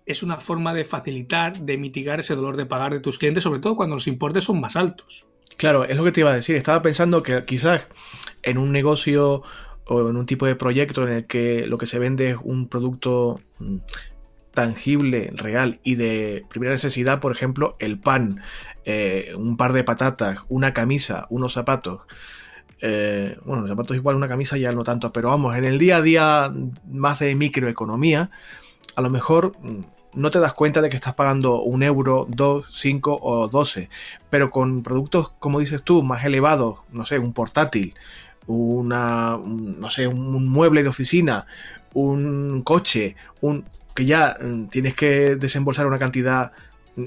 [0.05, 3.59] es una forma de facilitar, de mitigar ese dolor de pagar de tus clientes, sobre
[3.59, 5.27] todo cuando los importes son más altos.
[5.57, 6.55] Claro, es lo que te iba a decir.
[6.55, 7.87] Estaba pensando que quizás
[8.41, 9.43] en un negocio
[9.85, 12.67] o en un tipo de proyecto en el que lo que se vende es un
[12.67, 13.77] producto mm,
[14.53, 18.41] tangible, real y de primera necesidad, por ejemplo, el pan,
[18.85, 22.01] eh, un par de patatas, una camisa, unos zapatos.
[22.79, 25.97] Eh, bueno, los zapatos igual, una camisa ya no tanto, pero vamos, en el día
[25.97, 26.53] a día
[26.85, 28.29] más de microeconomía,
[28.95, 29.79] a lo mejor mm,
[30.15, 33.89] no te das cuenta de que estás pagando un euro, dos, cinco o doce,
[34.29, 37.93] pero con productos, como dices tú, más elevados, no sé, un portátil,
[38.47, 41.45] una, no sé, un mueble de oficina,
[41.93, 46.51] un coche, un que ya mm, tienes que desembolsar una cantidad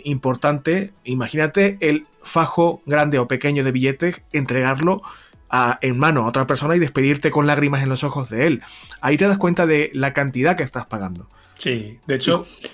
[0.04, 5.02] importante, imagínate el fajo grande o pequeño de billetes, entregarlo
[5.80, 8.62] en mano a otra persona y despedirte con lágrimas en los ojos de él.
[9.00, 11.28] Ahí te das cuenta de la cantidad que estás pagando.
[11.54, 12.68] Sí, de hecho, y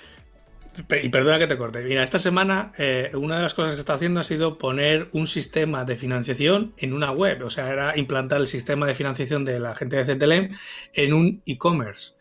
[0.87, 1.83] perdona que te corte.
[1.83, 5.27] Mira, esta semana eh, una de las cosas que está haciendo ha sido poner un
[5.27, 7.43] sistema de financiación en una web.
[7.43, 10.55] O sea, era implantar el sistema de financiación de la gente de CTLM
[10.93, 12.13] en un e-commerce.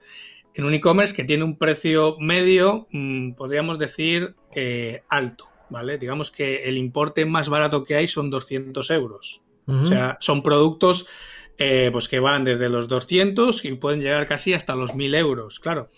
[0.55, 5.49] En un e-commerce que tiene un precio medio, mm, podríamos decir, eh, alto.
[5.71, 5.97] ¿Vale?
[5.97, 9.43] Digamos que el importe más barato que hay son 200 euros.
[9.67, 11.07] O sea, son productos
[11.59, 15.61] eh, pues que van desde los 200 y pueden llegar casi hasta los 1000 euros.
[15.61, 15.89] Claro,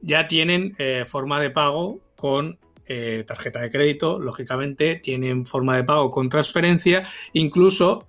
[0.00, 5.84] ya tienen eh, forma de pago con eh, tarjeta de crédito, lógicamente tienen forma de
[5.84, 8.06] pago con transferencia, incluso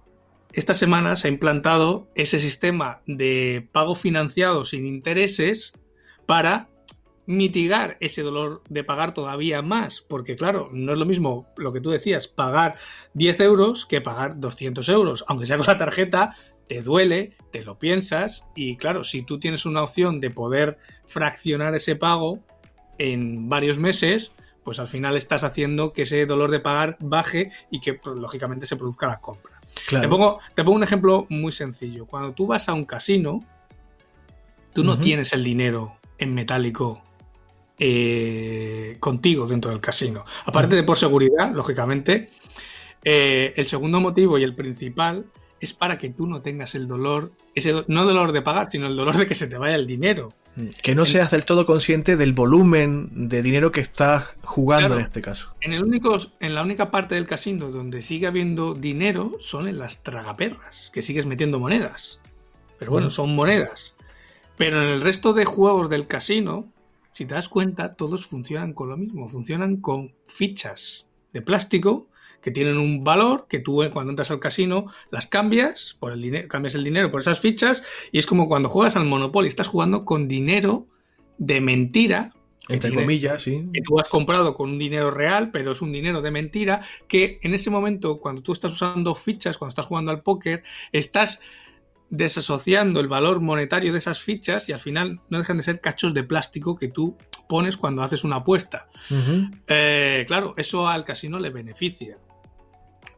[0.54, 5.74] esta semana se ha implantado ese sistema de pago financiado sin intereses
[6.26, 6.70] para
[7.28, 11.82] mitigar ese dolor de pagar todavía más, porque claro, no es lo mismo lo que
[11.82, 12.76] tú decías, pagar
[13.14, 16.36] 10 euros que pagar 200 euros, aunque sea con la tarjeta,
[16.68, 21.76] te duele, te lo piensas y claro, si tú tienes una opción de poder fraccionar
[21.76, 22.40] ese pago
[22.98, 27.80] en varios meses, pues al final estás haciendo que ese dolor de pagar baje y
[27.80, 29.62] que pues, lógicamente se produzca la compra.
[29.90, 32.06] Te, pongo, te pongo un ejemplo muy sencillo.
[32.06, 33.44] Cuando tú vas a un casino,
[34.74, 37.02] tú no tienes el dinero en metálico
[37.80, 40.26] eh, contigo dentro del casino.
[40.46, 42.30] Aparte de por seguridad, lógicamente,
[43.04, 45.28] eh, el segundo motivo y el principal
[45.60, 48.96] es para que tú no tengas el dolor, ese no dolor de pagar, sino el
[48.96, 50.34] dolor de que se te vaya el dinero.
[50.82, 55.22] Que no seas del todo consciente del volumen de dinero que estás jugando en este
[55.22, 55.54] caso.
[55.62, 59.78] En, el único, en la única parte del casino donde sigue habiendo dinero son en
[59.78, 62.20] las tragaperras, que sigues metiendo monedas.
[62.80, 63.98] Pero bueno, son monedas.
[64.58, 66.72] Pero en el resto de juegos del casino,
[67.14, 69.30] si te das cuenta, todos funcionan con lo mismo.
[69.30, 72.08] Funcionan con fichas de plástico
[72.48, 76.22] que tienen un valor que tú eh, cuando entras al casino las cambias por el
[76.22, 77.84] dinero, cambias el dinero por esas fichas
[78.14, 80.88] y es como cuando juegas al Monopoly, estás jugando con dinero
[81.38, 82.32] de mentira.
[82.70, 83.68] Entre comillas, sí.
[83.74, 86.80] Que tú has comprado con un dinero real, pero es un dinero de mentira
[87.10, 91.42] que en ese momento, cuando tú estás usando fichas, cuando estás jugando al póker, estás
[92.10, 96.14] desasociando el valor monetario de esas fichas y al final no dejan de ser cachos
[96.14, 97.18] de plástico que tú
[97.50, 98.88] pones cuando haces una apuesta.
[99.68, 102.18] Eh, claro, eso al casino le beneficia.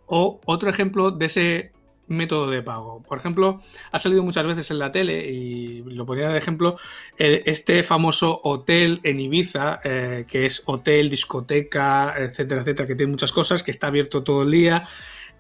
[0.10, 1.72] O otro ejemplo de ese
[2.10, 3.02] método de pago.
[3.04, 6.78] Por ejemplo, ha salido muchas veces en la tele y lo ponía de ejemplo
[7.17, 13.32] este famoso hotel en Ibiza, eh, que es hotel, discoteca, etcétera, etcétera, que tiene muchas
[13.32, 14.88] cosas, que está abierto todo el día.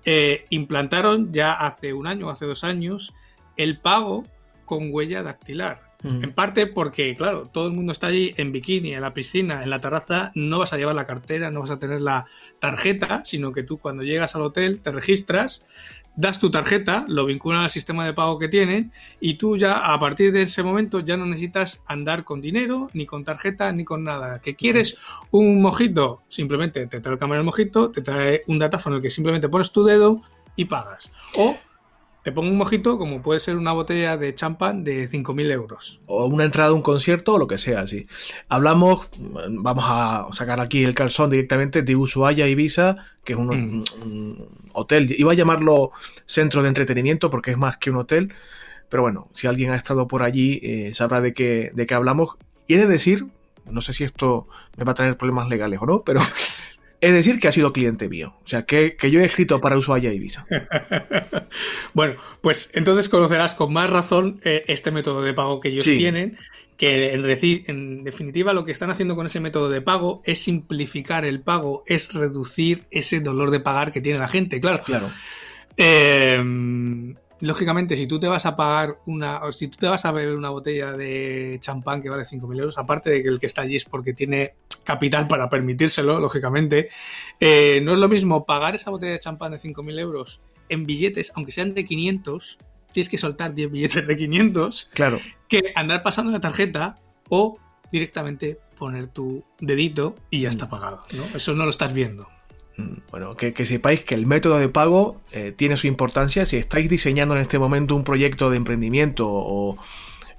[0.05, 3.13] Eh, implantaron ya hace un año, hace dos años,
[3.57, 4.23] el pago
[4.65, 5.88] con huella dactilar.
[6.01, 9.69] En parte porque, claro, todo el mundo está allí en bikini, en la piscina, en
[9.69, 12.25] la terraza, no vas a llevar la cartera, no vas a tener la
[12.59, 15.65] tarjeta, sino que tú cuando llegas al hotel te registras,
[16.15, 19.99] das tu tarjeta, lo vinculan al sistema de pago que tienen y tú ya a
[19.99, 24.05] partir de ese momento ya no necesitas andar con dinero, ni con tarjeta, ni con
[24.05, 24.39] nada.
[24.39, 24.97] ¿Que quieres
[25.31, 26.23] un mojito?
[26.29, 29.49] Simplemente te trae el cámara el mojito, te trae un datáfono en el que simplemente
[29.49, 30.21] pones tu dedo
[30.55, 31.11] y pagas.
[31.37, 31.57] O
[32.29, 35.99] te pongo un mojito como puede ser una botella de champán de 5.000 euros.
[36.05, 38.05] O una entrada a un concierto o lo que sea, sí.
[38.49, 39.09] Hablamos,
[39.49, 44.35] vamos a sacar aquí el calzón directamente de Ushuaia Ibiza, que es un, mm.
[44.73, 45.15] hotel.
[45.17, 45.89] Iba a llamarlo
[46.27, 48.31] centro de entretenimiento porque es más que un hotel.
[48.89, 52.37] Pero bueno, si alguien ha estado por allí, eh, sabrá de qué, de qué hablamos.
[52.67, 53.25] Y he de decir,
[53.65, 56.21] no sé si esto me va a traer problemas legales o no, pero
[57.01, 58.35] es decir que ha sido cliente mío.
[58.43, 60.45] O sea, que, yo he escrito para Ushuaia Ibiza.
[61.93, 66.37] bueno, pues entonces conocerás con más razón eh, este método de pago que ellos tienen,
[66.75, 71.41] que en, definitiva lo que están haciendo con ese método de pago es simplificar el
[71.41, 74.81] pago, es reducir ese dolor de pagar que tiene la gente, claro.
[74.83, 75.09] Claro.
[75.77, 80.11] Em, lógicamente, si tú te vas a pagar una, o si tú te vas a
[80.11, 83.61] beber una botella de champán que vale 5.000 euros, aparte de que el que está
[83.61, 86.89] allí es porque tiene capital para permitírselo, lógicamente.
[87.39, 91.31] Eh, no es lo mismo pagar esa botella de champán de 5.000 euros en billetes,
[91.35, 92.57] aunque sean de 500,
[92.91, 95.19] tienes que soltar 10 billetes de 500, claro.
[95.47, 96.95] que andar pasando la tarjeta
[97.29, 97.59] o
[97.91, 100.69] directamente poner tu dedito y ya está mm.
[100.69, 101.05] pagado.
[101.33, 102.27] Eso no lo estás viendo.
[102.79, 106.45] Mm, bueno, que, sepáis que el método de pago eh, tiene su importancia.
[106.45, 109.77] Si estáis diseñando en este momento un proyecto de emprendimiento o,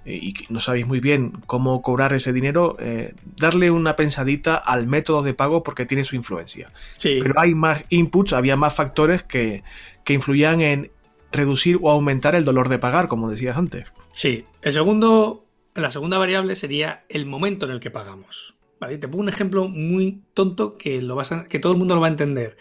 [0.06, 4.86] eh, y no sabéis muy bien cómo cobrar ese dinero, eh, darle una pensadita al
[4.86, 6.72] método de pago porque tiene su influencia.
[7.02, 9.62] Pero hay más inputs, había más factores que,
[10.04, 10.90] que influían en
[11.32, 13.92] reducir o aumentar el dolor de pagar, como decías antes.
[14.12, 18.54] Sí, el segundo, la segunda variable sería el momento en el que pagamos.
[18.80, 18.98] ¿Vale?
[18.98, 22.06] Te pongo un ejemplo muy tonto que, lo vas que todo el mundo lo va
[22.06, 22.56] a entender.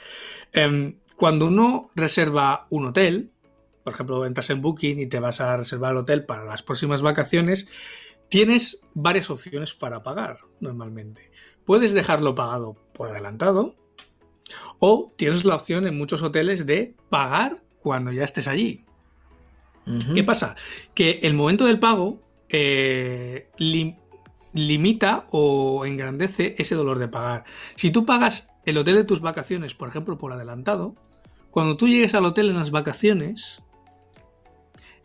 [0.51, 3.31] Em, cuando uno reserva un hotel,
[3.83, 7.01] por ejemplo, entras en Booking y te vas a reservar el hotel para las próximas
[7.01, 7.69] vacaciones,
[8.27, 11.31] tienes varias opciones para pagar normalmente.
[11.65, 13.75] Puedes dejarlo pagado por adelantado
[14.79, 18.85] o tienes la opción en muchos hoteles de pagar cuando ya estés allí.
[20.13, 20.55] ¿Qué pasa?
[20.93, 23.49] Que el momento del pago eh,
[24.53, 27.43] limita o engrandece ese dolor de pagar.
[27.75, 30.95] Si tú pagas el hotel de tus vacaciones, por ejemplo, por adelantado,
[31.51, 33.63] cuando tú llegues al hotel en las vacaciones,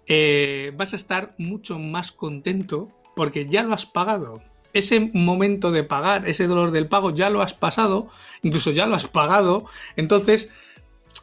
[0.07, 4.43] eh, vas a estar mucho más contento porque ya lo has pagado.
[4.73, 8.09] Ese momento de pagar, ese dolor del pago, ya lo has pasado,
[8.43, 9.67] incluso ya lo has pagado.
[9.97, 10.53] Entonces,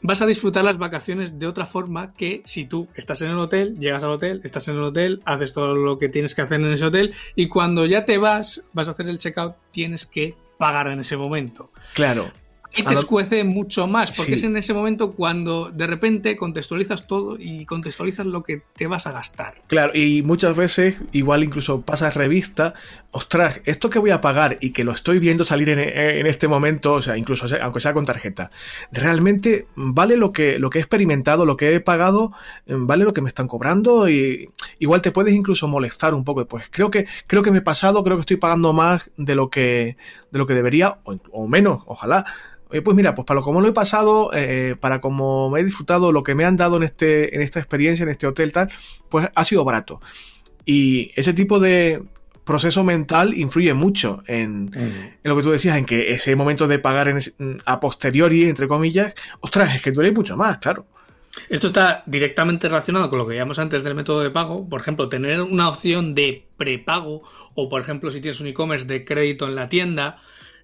[0.01, 3.77] vas a disfrutar las vacaciones de otra forma que si tú estás en el hotel,
[3.79, 6.71] llegas al hotel, estás en el hotel, haces todo lo que tienes que hacer en
[6.71, 10.87] ese hotel y cuando ya te vas, vas a hacer el checkout, tienes que pagar
[10.87, 11.71] en ese momento.
[11.93, 12.31] Claro.
[12.75, 17.35] Y te escuece mucho más, porque es en ese momento cuando de repente contextualizas todo
[17.37, 19.55] y contextualizas lo que te vas a gastar.
[19.67, 22.73] Claro, y muchas veces, igual incluso pasas revista,
[23.11, 26.93] ostras, esto que voy a pagar y que lo estoy viendo salir en, este momento,
[26.93, 28.51] o sea, incluso aunque sea con tarjeta,
[28.91, 32.31] realmente vale lo que, lo que he experimentado, lo que he pagado,
[32.67, 34.47] vale lo que me están cobrando y
[34.79, 36.45] igual te puedes incluso molestar un poco.
[36.45, 39.49] Pues creo que, creo que me he pasado, creo que estoy pagando más de lo
[39.49, 39.97] que,
[40.31, 42.25] de lo que debería, o menos, ojalá
[42.71, 45.63] Oye, pues mira, pues para lo como lo he pasado, eh, para como me he
[45.63, 48.69] disfrutado, lo que me han dado en, este, en esta experiencia, en este hotel tal,
[49.09, 49.99] pues ha sido barato.
[50.65, 52.01] Y ese tipo de
[52.45, 54.73] proceso mental influye mucho en, Mm.
[54.73, 57.33] en lo que tú decías, en que ese momento de pagar en ese-
[57.65, 60.85] a posteriori, entre comillas, ostras, es que duele mucho más, claro.
[61.49, 64.67] Esto está directamente relacionado con lo que veíamos antes del método de pago.
[64.67, 67.21] Por ejemplo, tener una opción de prepago
[67.55, 70.19] o, por ejemplo, si tienes un e-commerce de crédito en la tienda,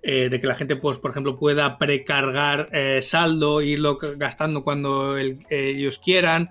[0.10, 5.18] eh, de que la gente, pues, por ejemplo, pueda precargar eh, saldo irlo gastando cuando
[5.18, 6.49] el- eh, ellos quieran.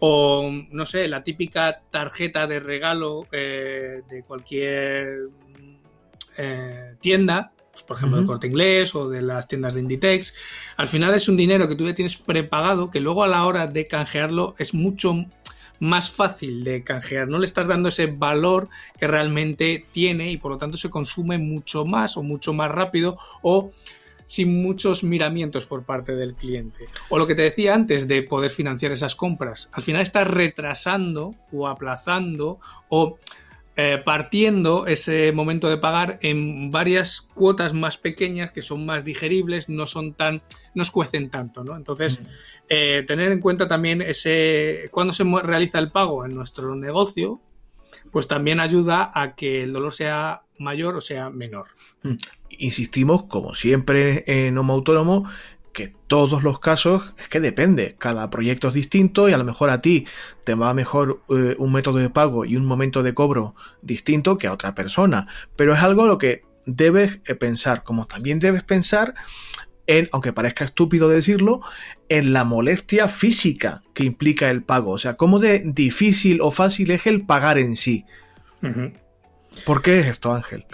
[0.00, 5.28] O, no sé, la típica tarjeta de regalo eh, de cualquier
[7.00, 8.32] tienda, pues, por ejemplo, de Ujú.
[8.32, 10.34] Corte Inglés o de las tiendas de Inditex.
[10.76, 13.66] Al final es un dinero que tú ya tienes prepagado, que luego a la hora
[13.66, 15.14] de canjearlo es mucho
[15.80, 17.28] más fácil de canjear.
[17.28, 18.68] No le estás dando ese valor
[18.98, 23.18] que realmente tiene y por lo tanto se consume mucho más o mucho más rápido
[23.42, 23.70] o
[24.26, 26.86] sin muchos miramientos por parte del cliente.
[27.08, 29.68] O lo que te decía antes de poder financiar esas compras.
[29.72, 32.58] Al final estás retrasando o aplazando
[32.88, 33.18] o
[33.76, 39.68] eh, partiendo ese momento de pagar en varias cuotas más pequeñas que son más digeribles,
[39.68, 40.42] no son tan,
[40.74, 41.76] no escuecen tanto, ¿no?
[41.76, 42.22] Entonces,
[42.68, 47.40] eh, tener en cuenta también ese cuando se realiza el pago en nuestro negocio,
[48.12, 51.66] pues también ayuda a que el dolor sea mayor o sea menor.
[52.50, 55.28] Insistimos, como siempre en Homo Autónomo,
[55.74, 59.68] que todos los casos es que depende, cada proyecto es distinto y a lo mejor
[59.68, 60.06] a ti
[60.44, 64.46] te va mejor eh, un método de pago y un momento de cobro distinto que
[64.46, 69.14] a otra persona, pero es algo lo que debes eh, pensar, como también debes pensar
[69.86, 71.60] en, aunque parezca estúpido decirlo,
[72.08, 76.92] en la molestia física que implica el pago, o sea, cómo de difícil o fácil
[76.92, 78.04] es el pagar en sí.
[79.66, 80.64] ¿Por qué es esto, Ángel?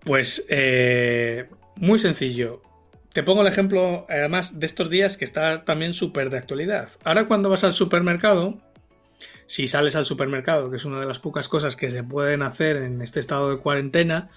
[0.00, 2.62] Pues eh, muy sencillo.
[3.12, 6.90] Te pongo el ejemplo, además, de estos días que está también súper de actualidad.
[7.04, 8.58] Ahora cuando vas al supermercado,
[9.46, 12.76] si sales al supermercado, que es una de las pocas cosas que se pueden hacer
[12.76, 14.28] en este estado de cuarentena,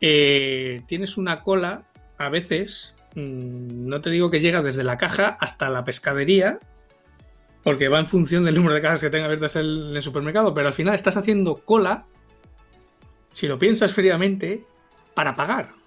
[0.00, 1.84] eh, tienes una cola,
[2.18, 6.60] a veces, mm, no te digo que llega desde la caja hasta la pescadería,
[7.62, 10.68] porque va en función del número de cajas que tenga abiertas en el supermercado, pero
[10.68, 12.04] al final estás haciendo cola,
[13.32, 14.66] si lo piensas fríamente,
[15.14, 15.81] para pagar.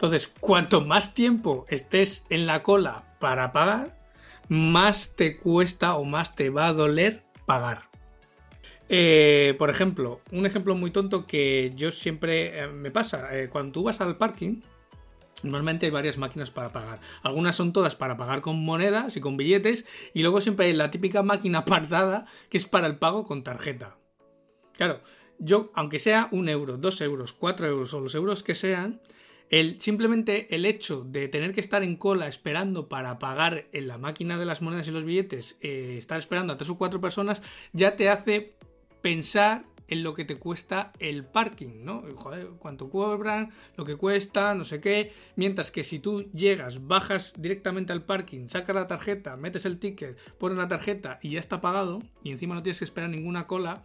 [0.00, 4.00] Entonces, cuanto más tiempo estés en la cola para pagar,
[4.48, 7.82] más te cuesta o más te va a doler pagar.
[8.88, 13.72] Eh, por ejemplo, un ejemplo muy tonto que yo siempre eh, me pasa, eh, cuando
[13.72, 14.62] tú vas al parking,
[15.42, 16.98] normalmente hay varias máquinas para pagar.
[17.22, 19.84] Algunas son todas para pagar con monedas y con billetes,
[20.14, 23.98] y luego siempre hay la típica máquina apartada que es para el pago con tarjeta.
[24.72, 25.02] Claro,
[25.38, 29.02] yo, aunque sea un euro, dos euros, cuatro euros o los euros que sean,
[29.50, 33.98] el, simplemente el hecho de tener que estar en cola esperando para pagar en la
[33.98, 37.42] máquina de las monedas y los billetes, eh, estar esperando a tres o cuatro personas,
[37.72, 38.54] ya te hace
[39.02, 42.04] pensar en lo que te cuesta el parking, ¿no?
[42.14, 45.12] Joder, cuánto cobran, lo que cuesta, no sé qué.
[45.34, 50.16] Mientras que si tú llegas, bajas directamente al parking, sacas la tarjeta, metes el ticket,
[50.38, 53.84] pones la tarjeta y ya está pagado, y encima no tienes que esperar ninguna cola,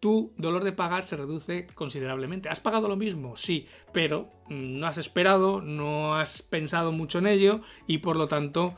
[0.00, 2.48] tu dolor de pagar se reduce considerablemente.
[2.48, 3.36] ¿Has pagado lo mismo?
[3.36, 8.26] Sí, pero mm, no has esperado, no has pensado mucho en ello y por lo
[8.26, 8.74] tanto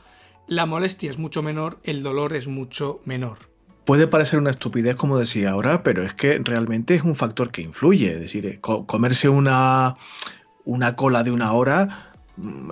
[0.47, 3.37] la molestia es mucho menor, el dolor es mucho menor.
[3.85, 7.61] Puede parecer una estupidez, como decía ahora, pero es que realmente es un factor que
[7.61, 8.13] influye.
[8.13, 9.95] Es decir, eh, co- comerse una,
[10.65, 12.12] una cola de una hora,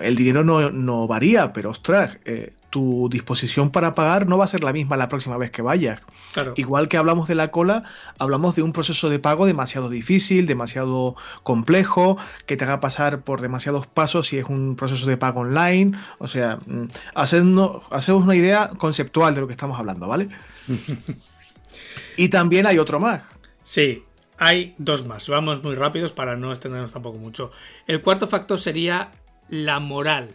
[0.02, 4.48] el dinero no, no varía, pero ostras, eh, tu disposición para pagar no va a
[4.48, 6.02] ser la misma la próxima vez que vayas.
[6.32, 6.54] Claro.
[6.56, 7.84] Igual que hablamos de la cola,
[8.18, 13.42] hablamos de un proceso de pago demasiado difícil, demasiado complejo, que te haga pasar por
[13.42, 15.98] demasiados pasos si es un proceso de pago online.
[16.18, 20.30] O sea, mm, hacernos, hacemos una idea conceptual de lo que estamos hablando, ¿vale?
[22.18, 23.24] y también hay otro más.
[23.64, 24.06] Sí,
[24.38, 25.28] hay dos más.
[25.28, 27.52] Vamos muy rápidos para no extendernos tampoco mucho.
[27.86, 29.12] El cuarto factor sería
[29.52, 30.34] la moral.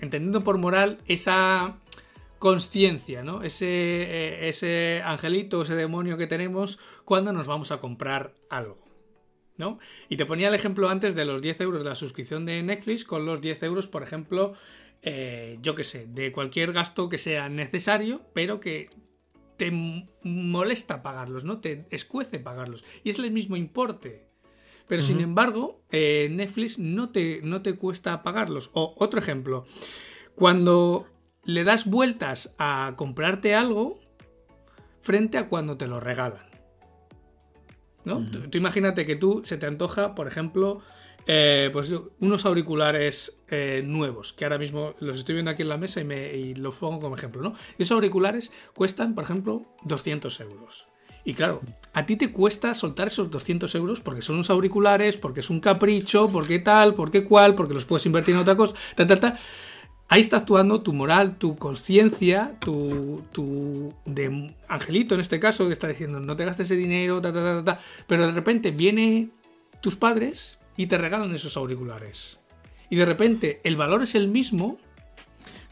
[0.00, 1.76] Entendiendo por moral esa
[2.38, 3.42] conciencia, ¿no?
[3.42, 8.86] Ese, eh, ese angelito, ese demonio que tenemos cuando nos vamos a comprar algo.
[9.58, 9.78] ¿no?
[10.08, 13.04] Y te ponía el ejemplo antes de los 10 euros de la suscripción de Netflix
[13.04, 14.52] con los 10 euros, por ejemplo,
[15.02, 18.90] eh, yo qué sé, de cualquier gasto que sea necesario, pero que
[19.56, 19.70] te
[20.22, 21.60] molesta pagarlos, ¿no?
[21.60, 22.84] Te escuece pagarlos.
[23.02, 24.25] Y es el mismo importe.
[24.88, 28.70] Pero sin embargo, eh, Netflix no te, no te cuesta pagarlos.
[28.72, 29.66] O otro ejemplo,
[30.34, 31.06] cuando
[31.44, 33.98] le das vueltas a comprarte algo
[35.02, 36.46] frente a cuando te lo regalan.
[38.04, 38.30] ¿no?
[38.30, 40.82] Tú, tú imagínate que tú se te antoja, por ejemplo,
[41.28, 45.76] eh, pues unos auriculares eh, nuevos, que ahora mismo los estoy viendo aquí en la
[45.76, 47.54] mesa y, me, y los pongo como ejemplo, ¿no?
[47.78, 50.86] esos auriculares cuestan, por ejemplo, 200 euros.
[51.26, 51.60] Y claro,
[51.92, 55.58] a ti te cuesta soltar esos 200 euros porque son unos auriculares, porque es un
[55.58, 59.36] capricho, porque tal, porque cual, porque los puedes invertir en otra cosa, ta, ta, ta.
[60.08, 63.92] Ahí está actuando tu moral, tu conciencia, tu, tu
[64.68, 67.64] angelito en este caso, que está diciendo no te gastes ese dinero, ta, ta, ta,
[67.64, 67.80] ta.
[68.06, 69.30] Pero de repente viene
[69.80, 72.38] tus padres y te regalan esos auriculares.
[72.88, 74.78] Y de repente el valor es el mismo,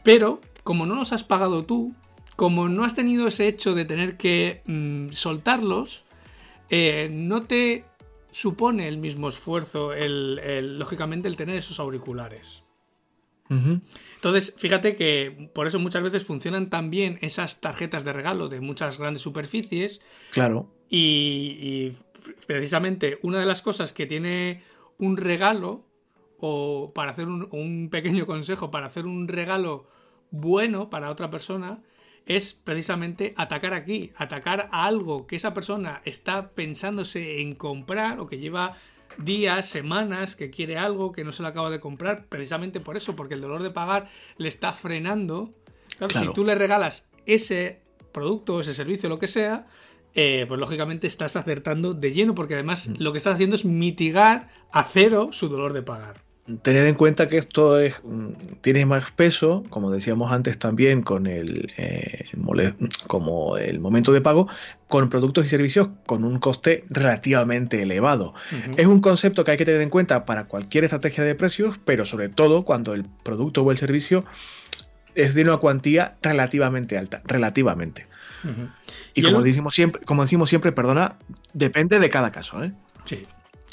[0.03, 1.95] pero como no los has pagado tú,
[2.35, 6.05] como no has tenido ese hecho de tener que mm, soltarlos,
[6.69, 7.85] eh, no te
[8.31, 12.63] supone el mismo esfuerzo, el, lógicamente, el tener esos auriculares.
[13.47, 18.59] Entonces, fíjate que por eso muchas veces funcionan tan bien esas tarjetas de regalo de
[18.59, 20.01] muchas grandes superficies.
[20.31, 20.67] Claro.
[20.89, 21.97] Y, y
[22.47, 24.63] precisamente una de las cosas que tiene
[24.97, 25.85] un regalo,
[26.39, 29.87] o para hacer un, un pequeño consejo, para hacer un regalo
[30.31, 31.83] bueno para otra persona,
[32.25, 38.27] es precisamente atacar aquí, atacar a algo que esa persona está pensándose en comprar o
[38.27, 38.75] que lleva
[39.17, 43.15] días, semanas, que quiere algo, que no se lo acaba de comprar, precisamente por eso,
[43.15, 45.53] porque el dolor de pagar le está frenando.
[45.97, 49.67] Claro, si tú le regalas ese producto, ese servicio, lo que sea,
[50.15, 52.95] eh, pues lógicamente estás acertando de lleno, porque además mm.
[52.99, 56.24] lo que estás haciendo es mitigar a cero su dolor de pagar.
[56.61, 61.25] Tened en cuenta que esto es, mm, tiene más peso, como decíamos antes también, con
[61.25, 62.25] el, eh,
[63.07, 64.47] como el momento de pago,
[64.87, 68.35] con productos y servicios con un coste relativamente elevado.
[68.77, 72.05] Es un concepto que hay que tener en cuenta para cualquier estrategia de precios, pero
[72.05, 74.23] sobre todo cuando el producto o el servicio
[75.15, 78.05] es de una cuantía relativamente alta, relativamente.
[79.15, 81.15] Y, como, decimos siempre, como decimos siempre, perdona,
[81.53, 82.63] depende de cada caso.
[82.63, 82.71] ¿eh?
[83.05, 83.25] Sí.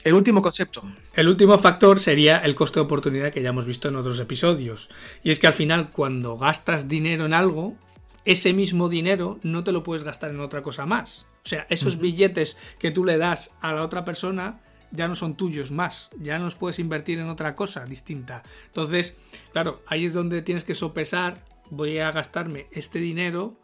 [0.04, 0.82] El último concepto.
[1.14, 4.90] El último factor sería el coste de oportunidad que ya hemos visto en otros episodios.
[5.22, 7.76] Y es que al final, cuando gastas dinero en algo,
[8.24, 11.26] ese mismo dinero no te lo puedes gastar en otra cosa más.
[11.44, 15.36] O sea, esos billetes que tú le das a la otra persona ya no son
[15.36, 18.42] tuyos más, ya no los puedes invertir en otra cosa distinta.
[18.66, 19.16] Entonces,
[19.52, 23.56] claro, ahí es donde tienes que sopesar, voy a gastarme este dinero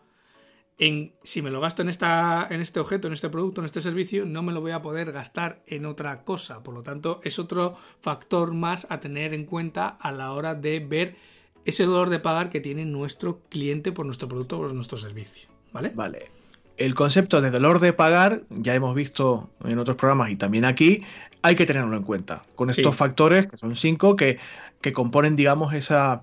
[0.79, 3.83] en si me lo gasto en, esta, en este objeto, en este producto, en este
[3.83, 6.62] servicio, no me lo voy a poder gastar en otra cosa.
[6.62, 10.79] Por lo tanto, es otro factor más a tener en cuenta a la hora de
[10.79, 11.16] ver
[11.64, 15.49] ese dolor de pagar que tiene nuestro cliente por nuestro producto o por nuestro servicio.
[15.72, 15.91] ¿Vale?
[15.95, 16.31] Vale.
[16.76, 21.03] El concepto de dolor de pagar, ya hemos visto en otros programas y también aquí,
[21.43, 22.45] hay que tenerlo en cuenta.
[22.55, 24.39] Con estos factores, que son cinco, que,
[24.81, 26.22] que componen, digamos, esa,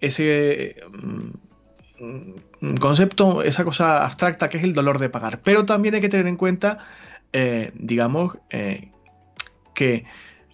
[0.00, 0.76] ese
[2.80, 5.40] concepto, esa cosa abstracta que es el dolor de pagar.
[5.42, 6.78] Pero también hay que tener en cuenta,
[7.32, 8.90] eh, digamos, eh,
[9.74, 10.04] que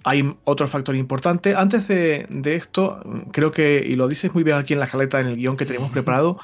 [0.04, 1.54] hay otro factor importante.
[1.54, 5.28] Antes de, esto, creo que, y lo dices muy bien aquí en la jaleta, en
[5.28, 6.38] el guion que tenemos preparado,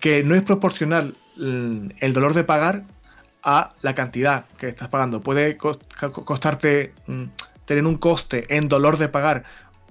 [0.00, 2.84] que no es proporcional el dolor de pagar
[3.42, 5.20] a la cantidad que estás pagando.
[5.20, 7.24] Puede costarte mm,
[7.66, 9.44] tener un coste en dolor de pagar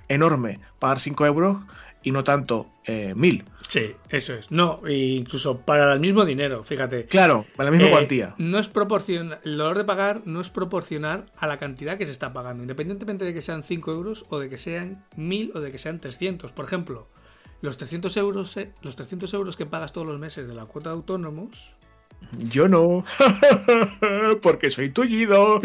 [0.07, 1.57] enorme, pagar 5 euros,
[2.03, 3.45] y no tanto eh, mil.
[3.73, 4.51] Sí, eso es.
[4.51, 7.07] No, incluso para el mismo dinero, fíjate.
[7.07, 8.35] Claro, para la misma eh, cuantía.
[8.37, 12.11] No es proporcional, el dolor de pagar no es proporcional a la cantidad que se
[12.11, 15.71] está pagando, independientemente de que sean 5 euros o de que sean 1000 o de
[15.71, 16.51] que sean 300.
[16.51, 17.09] Por ejemplo,
[17.61, 20.91] los 300 euros, eh, los 300 euros que pagas todos los meses de la cuota
[20.91, 21.75] de autónomos.
[22.51, 23.03] Yo no,
[24.43, 25.61] porque soy tullido.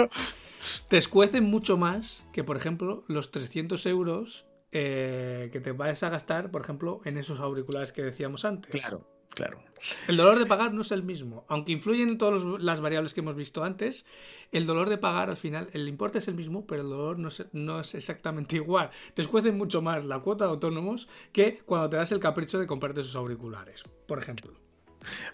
[0.88, 6.08] te escuecen mucho más que, por ejemplo, los 300 euros eh, que te vayas a
[6.08, 8.70] gastar, por ejemplo, en esos auriculares que decíamos antes.
[8.70, 9.62] Claro, claro.
[10.08, 11.44] El dolor de pagar no es el mismo.
[11.48, 14.06] Aunque influyen en todas las variables que hemos visto antes,
[14.50, 17.28] el dolor de pagar al final, el importe es el mismo, pero el dolor no
[17.28, 18.88] es, no es exactamente igual.
[19.12, 22.66] Te escuece mucho más la cuota de autónomos que cuando te das el capricho de
[22.66, 24.54] comprarte esos auriculares, por ejemplo.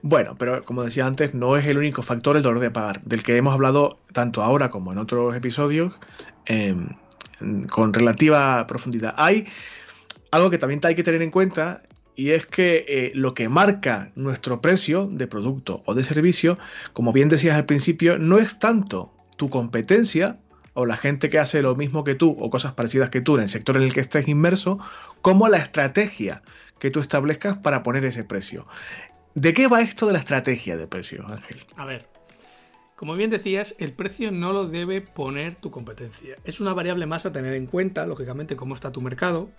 [0.03, 3.23] Bueno, pero como decía antes, no es el único factor el dolor de pagar, del
[3.23, 5.93] que hemos hablado tanto ahora como en otros episodios.
[6.47, 6.75] Eh,
[7.71, 9.15] con relativa profundidad.
[9.17, 9.47] Hay
[10.31, 11.83] algo que también hay que tener en cuenta
[12.15, 16.59] y es que eh, lo que marca nuestro precio de producto o de servicio,
[16.93, 20.39] como bien decías al principio, no es tanto tu competencia
[20.75, 23.45] o la gente que hace lo mismo que tú o cosas parecidas que tú en
[23.45, 24.79] el sector en el que estés inmerso,
[25.23, 26.43] como la estrategia
[26.79, 28.67] que tú establezcas para poner ese precio.
[29.35, 31.65] ¿De qué va esto de la estrategia de precio, Ángel?
[31.77, 32.09] A ver,
[32.99, 36.37] como bien decías, el precio no lo debe poner tu competencia.
[36.43, 39.51] Es una variable más a tener en cuenta, lógicamente, cómo está tu mercado,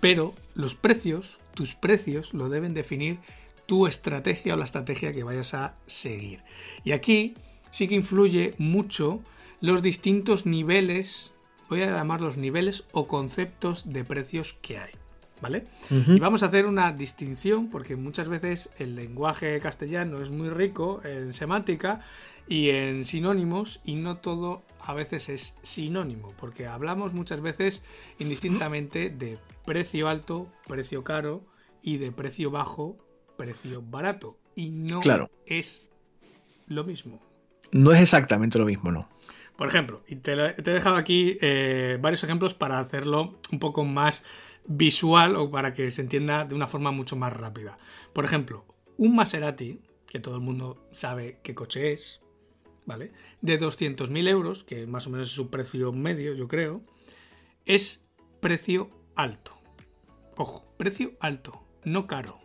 [0.00, 3.20] pero los precios, tus precios, lo deben definir
[3.66, 6.42] tu estrategia o la estrategia que vayas a seguir.
[6.82, 7.34] Y aquí
[7.70, 9.22] sí que influye mucho
[9.60, 11.32] los distintos niveles
[11.68, 14.99] voy a llamar los niveles o conceptos de precios que hay.
[15.40, 15.64] ¿Vale?
[15.90, 21.00] Y vamos a hacer una distinción porque muchas veces el lenguaje castellano es muy rico
[21.04, 22.00] en semántica
[22.46, 27.82] y en sinónimos y no todo a veces es sinónimo porque hablamos muchas veces
[28.18, 31.42] indistintamente de precio alto, precio caro
[31.82, 32.98] y de precio bajo,
[33.36, 35.00] precio barato y no
[35.46, 35.88] es
[36.66, 37.22] lo mismo.
[37.72, 39.08] No es exactamente lo mismo, ¿no?
[39.56, 44.24] Por ejemplo, y te, he dejado aquí eh, varios ejemplos para hacerlo un poco más
[44.70, 47.76] visual o para que se entienda de una forma mucho más rápida.
[48.12, 48.64] Por ejemplo,
[48.96, 52.20] un Maserati, que todo el mundo sabe qué coche es,
[52.86, 53.12] ¿vale?
[53.42, 56.82] De 200.000 euros, que más o menos es su precio medio, yo creo,
[57.66, 58.04] es
[58.40, 59.58] precio alto.
[60.36, 62.38] Ojo, precio alto, no caro.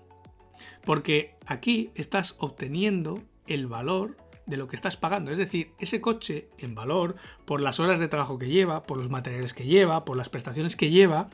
[0.84, 5.32] Porque aquí estás obteniendo el valor de lo que estás pagando.
[5.32, 7.16] Es decir, ese coche en valor,
[7.46, 10.76] por las horas de trabajo que lleva, por los materiales que lleva, por las prestaciones
[10.76, 11.30] que lleva,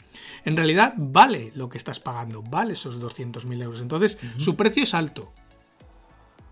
[0.46, 3.82] en realidad vale lo que estás pagando, vale esos 200.000 euros.
[3.82, 5.34] Entonces, su precio es alto,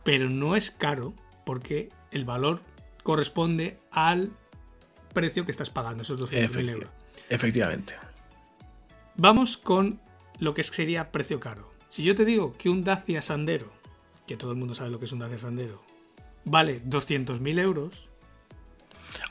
[0.03, 1.13] pero no es caro
[1.45, 2.61] porque el valor
[3.03, 4.31] corresponde al
[5.13, 6.89] precio que estás pagando, esos 200.000 euros.
[7.29, 7.95] Efectivamente.
[9.15, 10.01] Vamos con
[10.39, 11.71] lo que sería precio caro.
[11.89, 13.71] Si yo te digo que un Dacia Sandero,
[14.27, 15.83] que todo el mundo sabe lo que es un Dacia Sandero,
[16.49, 18.09] vale 200.000 euros.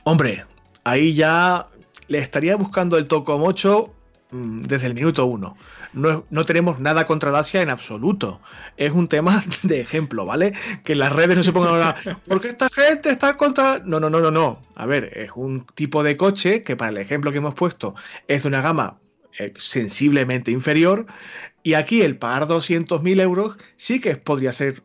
[0.05, 0.45] Hombre,
[0.85, 1.69] ahí ya
[2.09, 3.95] le estaría buscando el tocomocho
[4.31, 5.57] mm, desde el minuto uno.
[5.93, 8.41] No, no, tenemos nada contra Dacia en absoluto.
[8.77, 10.55] Es un tema de ejemplo, ¿vale?
[10.85, 11.97] Que las redes no se pongan ahora.
[12.27, 13.81] Porque esta gente está contra.
[13.85, 14.61] No, no, no, no, no.
[14.75, 17.95] A ver, es un tipo de coche que para el ejemplo que hemos puesto
[18.27, 18.99] es de una gama
[19.39, 21.07] eh, sensiblemente inferior.
[21.63, 24.83] Y aquí el pagar 200.000 euros sí que podría ser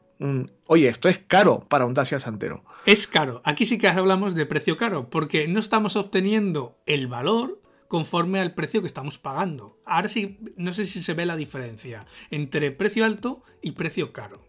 [0.67, 2.63] oye, esto es caro para un Dacia Santero.
[2.85, 3.41] Es caro.
[3.43, 8.53] Aquí sí que hablamos de precio caro, porque no estamos obteniendo el valor conforme al
[8.53, 9.79] precio que estamos pagando.
[9.85, 14.41] Ahora sí, no sé si se ve la diferencia entre precio alto y precio caro.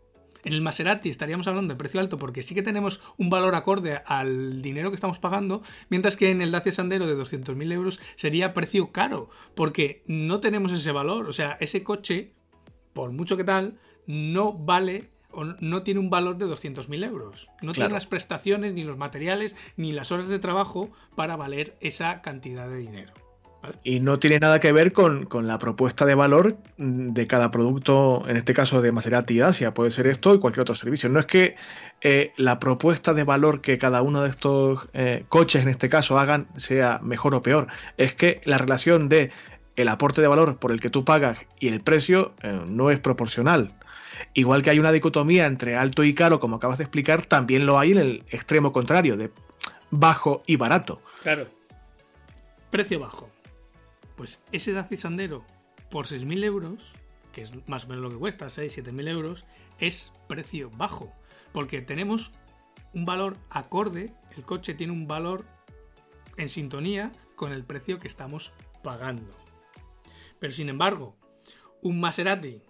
[0.45, 4.03] En el Maserati estaríamos hablando de precio alto porque sí que tenemos un valor acorde
[4.05, 8.53] al dinero que estamos pagando, mientras que en el Dacia Sandero de 200.000 euros sería
[8.53, 11.29] precio caro, porque no tenemos ese valor.
[11.29, 12.35] O sea, ese coche,
[12.93, 15.14] por mucho que tal, no vale
[15.61, 17.51] no tiene un valor de 200.000 euros.
[17.63, 22.23] No tiene las prestaciones, ni los materiales, ni las horas de trabajo para valer esa
[22.23, 23.13] cantidad de dinero.
[23.83, 28.37] Y no tiene nada que ver con, la propuesta de valor de cada producto, en
[28.37, 31.09] este caso de Maserati Asia, puede ser esto y cualquier otro servicio.
[31.09, 31.57] No es que
[32.01, 36.19] eh, la propuesta de valor que cada uno de estos eh, coches, en este caso,
[36.19, 37.69] hagan sea mejor o peor.
[37.97, 39.31] Es que la relación de
[39.77, 43.01] el aporte de valor por el que tú pagas y el precio eh, no es
[43.01, 43.75] proporcional.
[44.33, 47.79] Igual que hay una dicotomía entre alto y caro, como acabas de explicar, también lo
[47.79, 49.31] hay en el extremo contrario, de
[49.91, 51.03] bajo y barato.
[51.23, 51.49] Claro.
[52.71, 53.31] Precio bajo.
[54.17, 55.45] Pues ese Dacia Sandero
[55.91, 56.95] por 6.000 euros,
[57.33, 59.47] que es más o menos lo que cuesta, 6-7.000 euros,
[59.79, 61.13] es precio bajo.
[61.53, 62.33] Porque tenemos
[62.93, 65.45] un valor acorde, el coche tiene un valor
[66.37, 68.53] en sintonía con el precio que estamos
[68.83, 69.31] pagando.
[70.39, 71.17] Pero sin embargo,
[71.83, 72.63] un Maserati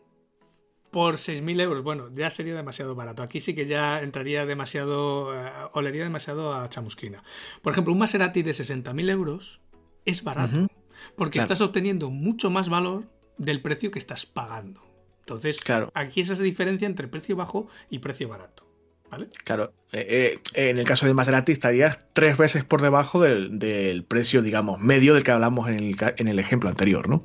[0.95, 3.25] por 6.000 euros, bueno, ya sería demasiado barato.
[3.25, 7.25] Aquí sí que ya entraría demasiado, eh, olería demasiado a chamusquina.
[7.63, 9.61] Por ejemplo, un Maserati de 60.000 euros
[10.05, 10.69] es barato,
[11.17, 14.85] porque estás obteniendo mucho más valor del precio que estás pagando.
[15.19, 15.91] Entonces, claro.
[15.95, 18.65] aquí es esa diferencia entre precio bajo y precio barato.
[19.11, 19.31] ¿Vale?
[19.43, 24.43] Claro, eh, eh, en el caso de Maserati estarías tres veces por debajo del, precio,
[24.43, 27.25] digamos, medio del que hablamos en el, en el ejemplo anterior, ¿no?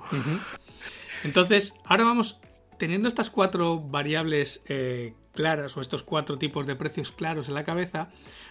[1.23, 2.39] Entonces, ahora vamos
[2.79, 7.63] teniendo estas cuatro variables eh, claras o estos cuatro tipos de precios claros en la
[7.63, 8.09] cabeza,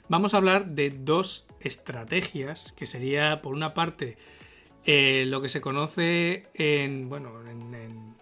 [0.08, 4.16] vamos a hablar de dos estrategias, que sería por una parte
[4.84, 8.14] eh, lo que se conoce en, bueno, en,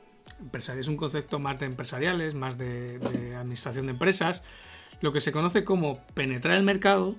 [0.53, 4.45] es un concepto más de empresariales, más de, de administración de empresas,
[5.01, 7.17] lo que se conoce como penetrar el mercado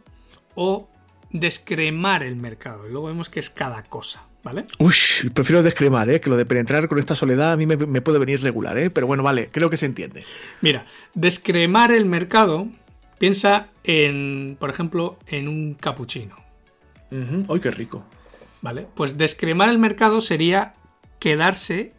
[0.56, 0.90] o
[1.30, 2.88] descremar el mercado.
[2.88, 4.27] Luego vemos que es cada cosa.
[4.44, 4.66] ¿Vale?
[4.80, 4.94] Uy,
[5.34, 6.22] prefiero descremar, ¿eh?
[6.22, 8.90] que lo de penetrar con esta soledad a mí me, puede venir regular, ¿eh?
[8.90, 10.24] pero bueno, vale, creo que se entiende.
[10.62, 12.70] Mira, descremar el mercado,
[13.18, 16.36] piensa en, por ejemplo, en un capuchino.
[17.12, 18.06] ¡Ay, qué rico!
[18.62, 20.74] Vale, pues descremar el mercado sería
[21.20, 21.94] quedarse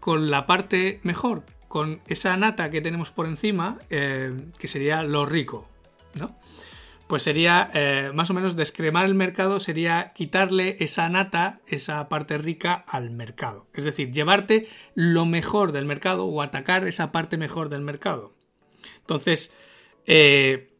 [0.00, 5.26] con la parte mejor, con esa nata que tenemos por encima, eh, que sería lo
[5.26, 5.68] rico,
[6.14, 6.36] ¿no?
[7.10, 12.38] Pues sería eh, más o menos descremar el mercado, sería quitarle esa nata, esa parte
[12.38, 13.66] rica al mercado.
[13.74, 18.32] Es decir, llevarte lo mejor del mercado o atacar esa parte mejor del mercado.
[19.00, 19.52] Entonces,
[20.06, 20.72] eh,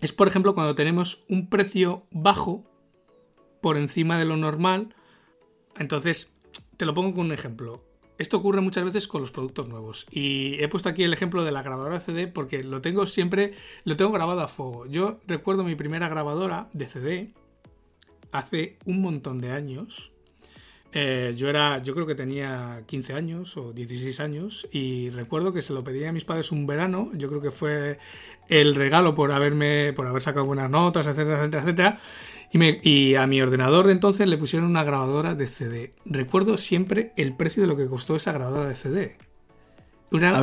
[0.00, 2.64] es por ejemplo cuando tenemos un precio bajo
[3.60, 4.94] por encima de lo normal.
[5.76, 6.34] Entonces,
[6.78, 7.84] te lo pongo con un ejemplo.
[8.20, 10.06] Esto ocurre muchas veces con los productos nuevos.
[10.10, 13.54] Y he puesto aquí el ejemplo de la grabadora CD porque lo tengo siempre,
[13.84, 14.84] lo tengo grabado a fuego.
[14.84, 17.32] Yo recuerdo mi primera grabadora de CD
[18.30, 20.12] hace un montón de años.
[20.92, 25.62] Eh, yo era, yo creo que tenía 15 años o 16 años y recuerdo que
[25.62, 27.10] se lo pedí a mis padres un verano.
[27.14, 27.98] Yo creo que fue
[28.48, 32.00] el regalo por haberme, por haber sacado buenas notas, etcétera, etcétera, etcétera.
[32.52, 35.94] Y, a mi ordenador de entonces le pusieron una grabadora de CD.
[36.04, 39.16] Recuerdo siempre el precio de lo que costó esa grabadora de CD.
[40.10, 40.40] Una,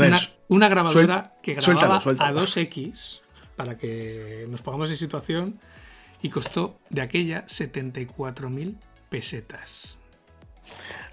[0.48, 3.20] una, grabadora que grababa a 2X,
[3.58, 5.60] para que nos pongamos en situación,
[6.22, 8.78] y costó de aquella 74.000
[9.10, 9.98] pesetas.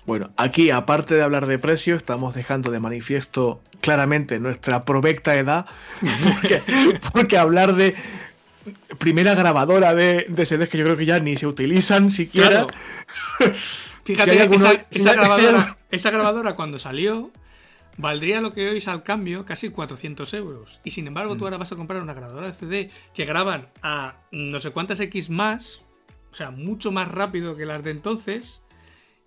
[0.07, 5.66] Bueno, aquí aparte de hablar de precio, estamos dejando de manifiesto claramente nuestra provecta edad,
[7.12, 7.95] porque hablar de
[8.99, 12.67] primera grabadora de, de CDs que yo creo que ya ni se utilizan siquiera.
[14.05, 14.33] Fíjate,
[15.91, 17.31] esa, grabadora, cuando salió
[17.97, 20.81] valdría lo que hoy es al cambio casi 400 euros.
[20.85, 21.45] Y sin embargo, tú mm.
[21.45, 25.31] ahora vas a comprar una grabadora de CD que graban a no sé cuántas X
[25.31, 25.81] más,
[26.31, 28.61] o sea, mucho más rápido que las de entonces.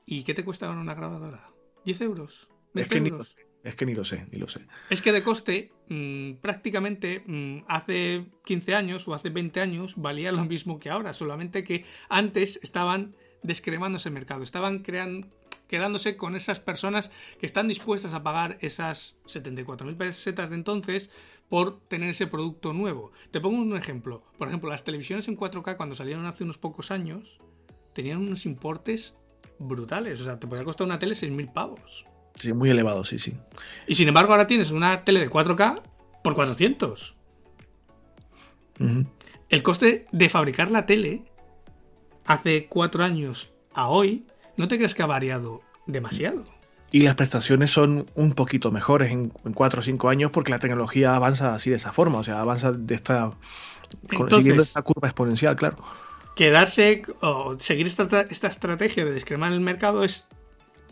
[0.06, 1.50] ¿Y qué te cuesta una grabadora?
[1.86, 2.48] ¿10 euros?
[2.74, 3.36] ¿20 euros?
[3.64, 4.66] Es que ni lo sé, ni lo sé.
[4.89, 10.32] Es que de coste, mm, prácticamente mm, hace 15 años o hace 20 años valía
[10.32, 15.28] lo mismo que ahora, solamente que antes estaban descremándose el mercado, estaban creando,
[15.68, 21.10] quedándose con esas personas que están dispuestas a pagar esas 74.000 pesetas de entonces
[21.49, 23.12] por tener ese producto nuevo.
[23.32, 24.24] Te pongo un ejemplo.
[24.38, 27.39] Por ejemplo, las televisiones en 4K cuando salieron hace unos pocos años
[27.93, 29.14] tenían unos importes
[29.60, 30.22] brutales.
[30.22, 32.05] O sea, te podía costar una tele 6.000 pavos.
[32.38, 33.36] Sí, muy elevado, sí, sí.
[33.88, 35.82] Y sin embargo, ahora tienes una tele de 4K
[36.24, 37.16] por 400.
[39.50, 41.24] El coste de fabricar la tele
[42.26, 44.26] hace cuatro años a hoy,
[44.56, 46.44] ¿no te crees que ha variado demasiado?
[46.92, 51.16] Y las prestaciones son un poquito mejores en, cuatro o cinco años porque la tecnología
[51.16, 53.34] avanza así de esa forma, o sea, avanza de esta.
[54.30, 55.78] siguiendo esta curva exponencial, claro.
[56.36, 60.28] Quedarse o seguir esta, esta estrategia de descremar el mercado es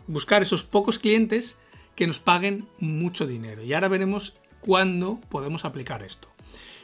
[0.06, 1.56] buscar esos pocos clientes
[1.94, 3.62] que nos paguen mucho dinero.
[3.62, 6.28] Y ahora veremos cuándo podemos aplicar esto.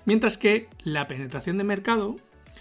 [0.05, 2.17] Mientras que la penetración de mercado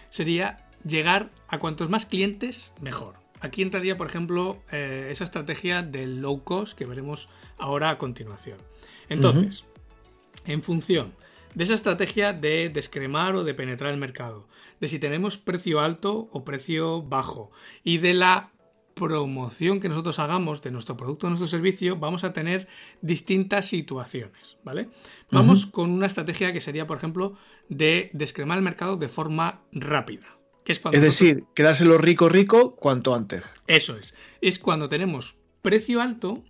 [0.09, 3.15] sería llegar a cuantos más clientes, mejor.
[3.39, 8.59] Aquí entraría, por ejemplo, eh, esa estrategia del low cost que veremos ahora a continuación.
[9.09, 9.65] Entonces,
[10.45, 11.13] en función
[11.55, 14.47] de esa estrategia de descremar o de penetrar el mercado,
[14.79, 17.51] de si tenemos precio alto o precio bajo
[17.83, 18.51] y de la
[18.93, 22.67] promoción que nosotros hagamos de nuestro producto o nuestro servicio, vamos a tener
[23.01, 24.89] distintas situaciones, ¿vale?
[25.31, 27.35] Vamos con una estrategia que sería, por ejemplo,
[27.69, 30.27] de descremar el mercado de forma rápida.
[30.63, 33.43] Que es, es decir, quedárselo rico rico cuanto antes.
[33.65, 34.13] Eso es.
[34.41, 36.43] Es cuando tenemos precio alto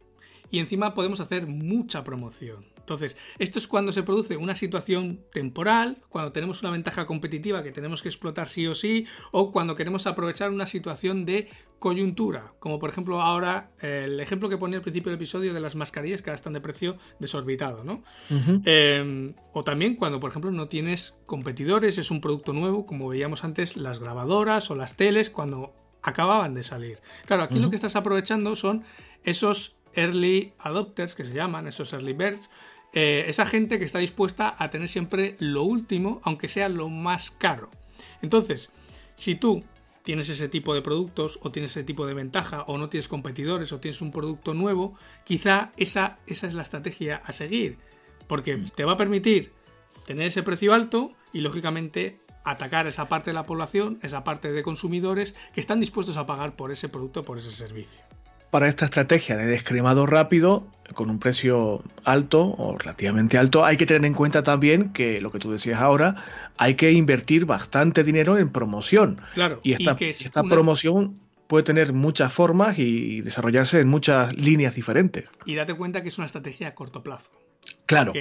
[0.50, 2.71] y encima podemos hacer mucha promoción.
[2.92, 7.72] Entonces, esto es cuando se produce una situación temporal, cuando tenemos una ventaja competitiva que
[7.72, 11.48] tenemos que explotar sí o sí, o cuando queremos aprovechar una situación de
[11.80, 15.76] coyuntura, como por ejemplo ahora el ejemplo que ponía al principio del episodio de las
[15.76, 18.04] mascarillas que ahora están de precio desorbitado, ¿no?
[18.66, 23.44] Em, o también cuando por ejemplo no tienes competidores, es un producto nuevo, como veíamos
[23.46, 25.74] antes las grabadoras o las teles cuando
[26.04, 27.00] acababan de salir.
[27.26, 28.84] Claro, aquí lo que estás aprovechando son
[29.24, 32.50] esos early adopters que se llaman, esos early birds,
[32.94, 37.32] eh, esa gente que está dispuesta a tener siempre lo último, aunque sea lo más
[37.32, 37.70] caro.
[38.22, 38.72] Entonces,
[39.16, 39.64] si tú
[40.04, 43.72] tienes ese tipo de productos o tienes ese tipo de ventaja o no tienes competidores
[43.72, 47.78] o tienes un producto nuevo, quizá esa, esa es la estrategia a seguir,
[48.28, 49.54] porque te va a permitir
[50.06, 54.64] tener ese precio alto y lógicamente atacar esa parte de la población, esa parte de
[54.64, 58.02] consumidores que están dispuestos a pagar por ese producto, por ese servicio
[58.52, 63.86] para esta estrategia de descremado rápido, con un precio alto o relativamente alto, hay que
[63.86, 66.16] tener en cuenta también que lo que tú decías ahora,
[66.58, 69.22] hay que invertir bastante dinero en promoción.
[69.34, 75.30] Claro, y esta, esta promoción puede tener muchas formas y desarrollarse en muchas líneas diferentes.
[75.46, 77.32] Y date cuenta que es una estrategia a corto plazo.
[77.86, 78.14] Claro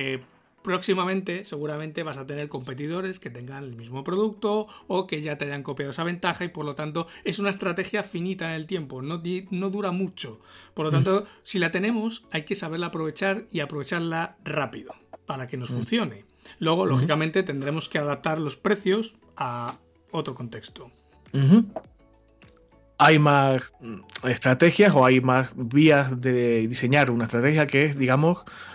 [0.62, 5.46] próximamente seguramente vas a tener competidores que tengan el mismo producto o que ya te
[5.46, 9.02] hayan copiado esa ventaja y por lo tanto es una estrategia finita en el tiempo,
[9.02, 10.40] no, no dura mucho.
[10.74, 10.94] Por lo mm.
[10.94, 14.94] tanto, si la tenemos hay que saberla aprovechar y aprovecharla rápido
[15.26, 15.74] para que nos mm.
[15.74, 16.24] funcione.
[16.58, 19.78] Luego, lógicamente, tendremos que adaptar los precios a
[20.10, 20.90] otro contexto.
[22.98, 23.62] Hay más
[24.24, 28.69] estrategias o hay más vías de diseñar una estrategia que es, digamos, Mm,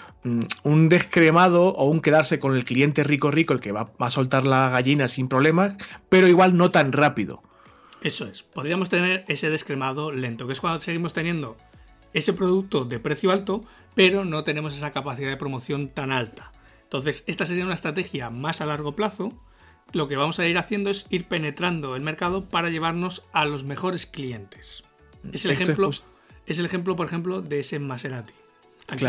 [0.63, 4.45] un descremado o un quedarse con el cliente rico rico, el que va, a soltar
[4.45, 5.76] la gallina sin problemas,
[6.09, 7.43] pero igual no tan rápido.
[8.01, 8.43] Eso es.
[8.43, 11.57] Podríamos tener ese descremado lento, que es cuando seguimos teniendo
[12.13, 16.51] ese producto de precio alto, pero no tenemos esa capacidad de promoción tan alta.
[16.84, 19.34] Entonces, esta sería una estrategia más a largo plazo.
[19.91, 23.63] Lo que vamos a ir haciendo es ir penetrando el mercado para llevarnos a los
[23.63, 24.84] mejores clientes.
[25.34, 25.89] Es el ejemplo,
[26.45, 28.34] es, el ejemplo, por ejemplo, de ese Maserati.
[28.88, 29.05] Aquí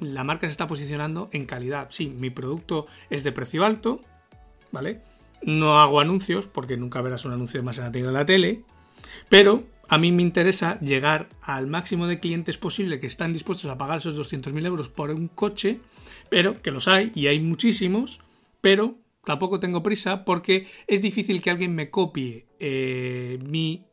[0.00, 1.88] la marca se está posicionando en calidad.
[1.90, 4.00] Sí, mi producto es de precio alto,
[4.72, 5.00] ¿vale?
[5.42, 8.64] No hago anuncios porque nunca verás un anuncio de Maserati en la tele,
[9.28, 13.78] pero a mí me interesa llegar al máximo de clientes posible que están dispuestos a
[13.78, 15.80] pagar esos 200.000 euros por un coche,
[16.28, 18.20] pero que los hay y hay muchísimos,
[18.60, 23.84] pero tampoco tengo prisa porque es difícil que alguien me copie eh, mi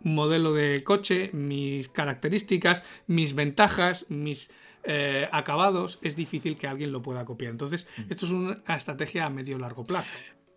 [0.00, 4.50] modelo de coche, mis características, mis ventajas, mis
[4.84, 7.52] eh, acabados, es difícil que alguien lo pueda copiar.
[7.52, 8.02] Entonces, mm.
[8.10, 10.10] esto es una estrategia a medio largo plazo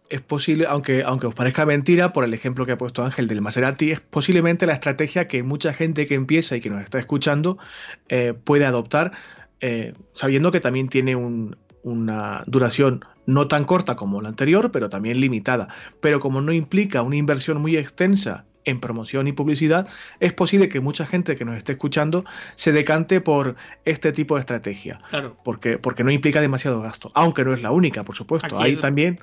[0.09, 3.41] es posible, aunque, aunque os parezca mentira, por el ejemplo que ha puesto Ángel del
[3.41, 7.57] Maserati, es posiblemente la estrategia que mucha gente que empieza y que nos está escuchando
[8.09, 9.13] eh, puede adoptar,
[9.61, 15.19] eh, sabiendo que también tiene una duración no tan corta como la anterior, pero también
[15.19, 15.69] limitada.
[16.01, 19.87] Pero como no implica una inversión muy extensa en promoción y publicidad,
[20.19, 23.55] es posible que mucha gente que nos esté escuchando se decante por
[23.85, 24.99] este tipo de estrategia.
[25.09, 25.37] Claro.
[25.43, 27.11] Porque, porque no implica demasiado gasto.
[27.13, 28.59] Aunque no es la única, por supuesto.
[28.59, 29.19] Hay también.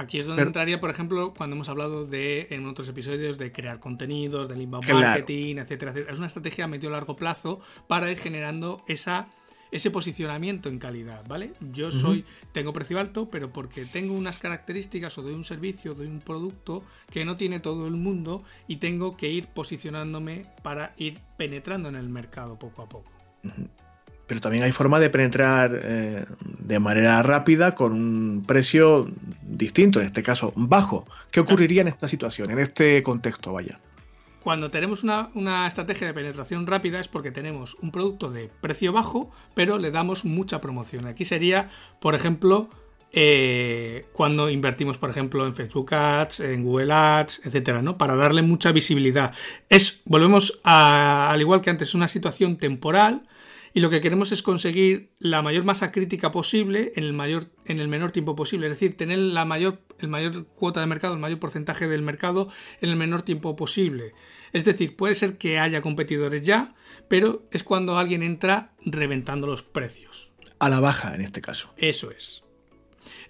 [0.00, 3.80] Aquí es donde entraría, por ejemplo, cuando hemos hablado de en otros episodios de crear
[3.80, 6.12] contenidos, del inbound marketing, etcétera, etcétera.
[6.12, 9.28] Es una estrategia a medio largo plazo para ir generando esa
[9.72, 11.52] ese posicionamiento en calidad, ¿vale?
[11.72, 16.06] Yo soy, tengo precio alto, pero porque tengo unas características o de un servicio, de
[16.06, 21.18] un producto que no tiene todo el mundo y tengo que ir posicionándome para ir
[21.36, 23.10] penetrando en el mercado poco a poco
[24.30, 29.10] pero también hay forma de penetrar eh, de manera rápida con un precio
[29.42, 31.04] distinto, en este caso bajo.
[31.32, 33.80] ¿Qué ocurriría en esta situación, en este contexto, vaya?
[34.42, 39.30] Cuando tenemos una, estrategia de penetración rápida es porque tenemos un producto de precio bajo,
[39.54, 41.06] pero le damos mucha promoción.
[41.06, 41.68] Aquí sería,
[42.00, 42.70] por ejemplo,
[43.12, 47.98] eh, cuando invertimos, por ejemplo, en Facebook Ads, en Google Ads, etcétera, ¿no?
[47.98, 49.34] Para darle mucha visibilidad.
[49.68, 53.26] Es, volvemos a, al igual que antes, una situación temporal
[53.72, 57.80] y lo que queremos es conseguir la mayor masa crítica posible en el mayor en
[57.80, 61.20] el menor tiempo posible, es decir, tener la mayor el mayor cuota de mercado, el
[61.20, 62.48] mayor porcentaje del mercado
[62.80, 64.14] en el menor tiempo posible.
[64.52, 66.74] Es decir, puede ser que haya competidores ya,
[67.08, 70.32] pero es cuando alguien entra reventando los precios.
[70.58, 71.72] A la baja en este caso.
[71.76, 72.42] Eso es.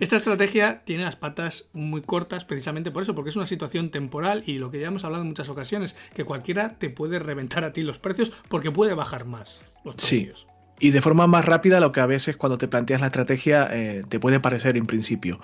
[0.00, 4.42] Esta estrategia tiene las patas muy cortas precisamente por eso, porque es una situación temporal
[4.46, 7.74] y lo que ya hemos hablado en muchas ocasiones, que cualquiera te puede reventar a
[7.74, 10.46] ti los precios porque puede bajar más los precios.
[10.48, 10.86] Sí.
[10.86, 14.02] Y de forma más rápida lo que a veces cuando te planteas la estrategia eh,
[14.08, 15.38] te puede parecer en principio.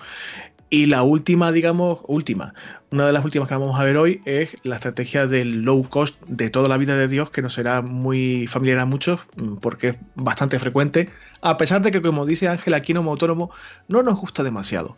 [0.69, 2.53] Y la última, digamos, última,
[2.91, 6.21] una de las últimas que vamos a ver hoy es la estrategia del low cost
[6.27, 9.89] de toda la vida de Dios, que no será muy familiar a muchos mm, porque
[9.89, 11.09] es bastante frecuente,
[11.41, 13.49] a pesar de que, como dice Ángel, aquí en Homo Autónomo
[13.87, 14.95] no nos gusta demasiado.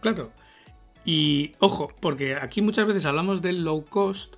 [0.00, 0.30] Claro.
[1.04, 4.36] Y ojo, porque aquí muchas veces hablamos del low cost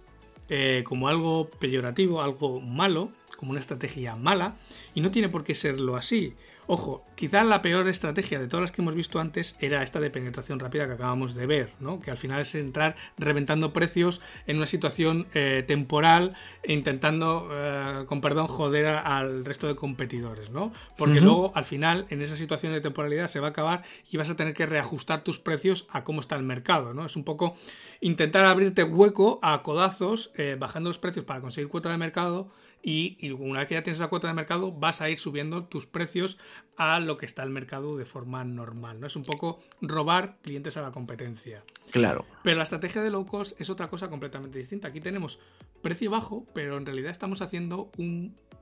[0.49, 4.57] eh, como algo peyorativo, algo malo, como una estrategia mala,
[4.95, 6.35] y no tiene por qué serlo así.
[6.67, 10.09] Ojo, quizás la peor estrategia de todas las que hemos visto antes era esta de
[10.09, 12.01] penetración rápida que acabamos de ver, ¿no?
[12.01, 16.33] Que al final es entrar reventando precios en una situación eh, temporal
[16.63, 20.73] e intentando, eh, con perdón, joder al resto de competidores, ¿no?
[20.97, 24.31] Porque luego, al final, en esa situación de temporalidad se va a acabar y vas
[24.31, 27.05] a tener que reajustar tus precios a cómo está el mercado, ¿no?
[27.05, 27.57] Es un poco
[28.01, 32.49] intentar abrirte hueco a codazos, eh, bajando los precios para conseguir cuota de mercado
[32.85, 35.87] y, una vez que ya tienes la cuota de mercado vas a ir subiendo tus
[35.87, 36.39] precios
[36.77, 39.01] a lo que está el mercado de forma normal.
[39.01, 39.07] ¿no?
[39.07, 41.65] Es un poco robar clientes a la competencia.
[41.91, 42.27] Claro.
[42.43, 44.89] Pero la estrategia de low cost es otra cosa completamente distinta.
[44.89, 45.39] Aquí tenemos
[45.81, 47.91] precio bajo, pero en realidad estamos haciendo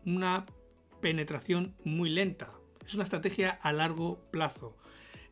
[0.07, 0.47] una
[1.01, 2.53] penetración muy lenta.
[2.87, 4.77] Es una estrategia a largo plazo.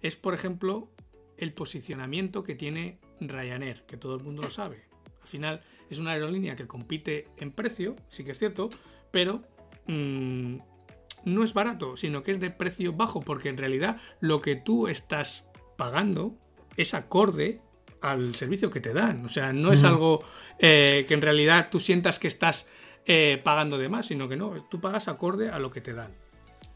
[0.03, 0.91] Es, por ejemplo,
[1.37, 4.90] el posicionamiento que tiene Ryanair, que todo el mundo lo sabe.
[5.23, 8.71] Al final es una aerolínea que compite en precio, sí que es cierto,
[9.11, 9.43] pero
[9.87, 10.59] mm,
[11.25, 14.89] no es barato, sino que es de precio bajo, porque en realidad lo que tú
[14.89, 15.47] estás
[15.77, 16.37] pagando
[16.77, 17.61] es acorde
[18.01, 19.25] al servicio que te dan.
[19.25, 20.23] O sea, no es algo
[20.59, 22.67] eh, que en realidad tú sientas que estás
[23.07, 26.13] eh, pagando de más, sino que no, tú pagas acorde a lo que te dan.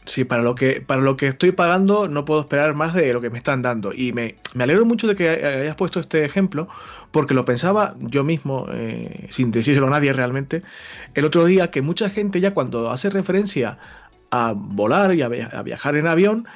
[0.07, 3.23] Sí, para lo que para lo que estoy pagando no puedo esperar más de lo
[3.23, 3.93] que me están dando.
[3.95, 6.69] Y me, alegro mucho de que hayas puesto este ejemplo,
[7.11, 10.63] porque lo pensaba yo mismo, eh, sin decírselo a nadie realmente,
[11.15, 13.79] el otro día que mucha gente ya cuando hace referencia
[14.31, 16.47] a volar y a, viajar en avión,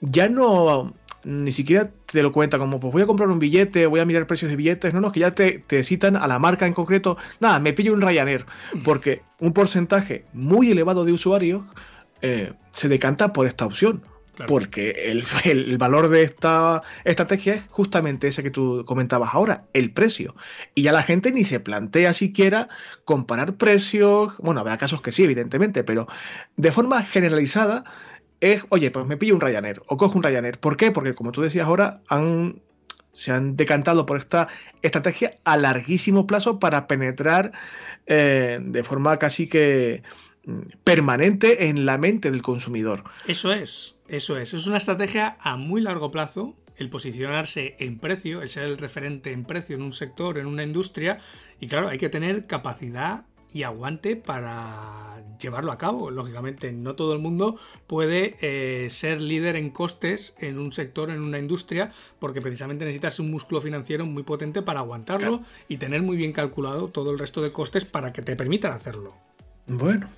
[0.00, 0.92] ya no
[1.24, 4.26] ni siquiera te lo cuenta como, pues voy a comprar un billete, voy a mirar
[4.26, 7.58] precios de billetes, no, no, que ya te, citan a la marca en concreto, nada,
[7.58, 8.46] me pillo un Ryanair,
[8.84, 11.62] porque un porcentaje muy elevado de usuarios
[12.22, 14.02] eh, se decanta por esta opción.
[14.46, 14.90] Porque
[15.44, 20.36] el, valor de esta estrategia es justamente ese que tú comentabas ahora, el precio.
[20.74, 22.68] Y ya la gente ni se plantea siquiera
[23.04, 24.36] comparar precios.
[24.38, 26.06] Bueno, habrá casos que sí, evidentemente, pero
[26.56, 27.84] de forma generalizada
[28.40, 30.58] es, oye, pues me pillo un Ryanair o cojo un Ryanair.
[30.58, 30.92] ¿Por qué?
[30.92, 32.62] Porque como tú decías ahora, han,
[33.12, 34.48] se han decantado por esta
[34.82, 37.52] estrategia a larguísimo plazo para penetrar
[38.06, 40.02] eh, de forma casi que
[40.84, 43.04] permanente en la mente del consumidor.
[43.26, 44.54] Eso es, eso es.
[44.54, 49.32] Es una estrategia a muy largo plazo el posicionarse en precio, el ser el referente
[49.32, 51.18] en precio en un sector, en una industria,
[51.60, 56.10] y claro, hay que tener capacidad y aguante para llevarlo a cabo.
[56.10, 61.20] Lógicamente, no todo el mundo puede eh, ser líder en costes en un sector, en
[61.20, 66.16] una industria, porque precisamente necesitas un músculo financiero muy potente para aguantarlo y tener muy
[66.16, 69.14] bien calculado todo el resto de costes para que te permitan hacerlo.
[69.66, 70.08] Bueno.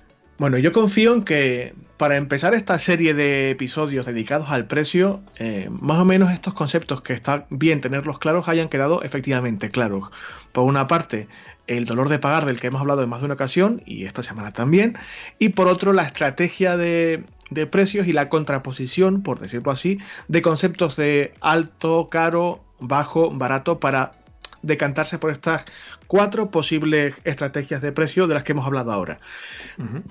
[0.41, 5.69] Bueno, yo confío en que para empezar esta serie de episodios dedicados al precio, eh,
[5.69, 10.09] más o menos estos conceptos que está bien tenerlos claros hayan quedado efectivamente claros.
[10.51, 11.27] Por una parte,
[11.67, 14.23] el dolor de pagar del que hemos hablado en más de una ocasión y esta
[14.23, 14.97] semana también,
[15.37, 17.23] y por otro la estrategia de,
[17.69, 24.13] precios y la contraposición, por decirlo así, de conceptos de alto, caro, bajo, barato para
[24.61, 25.65] decantarse por estas
[26.07, 29.19] cuatro posibles estrategias de precio de las que hemos hablado ahora.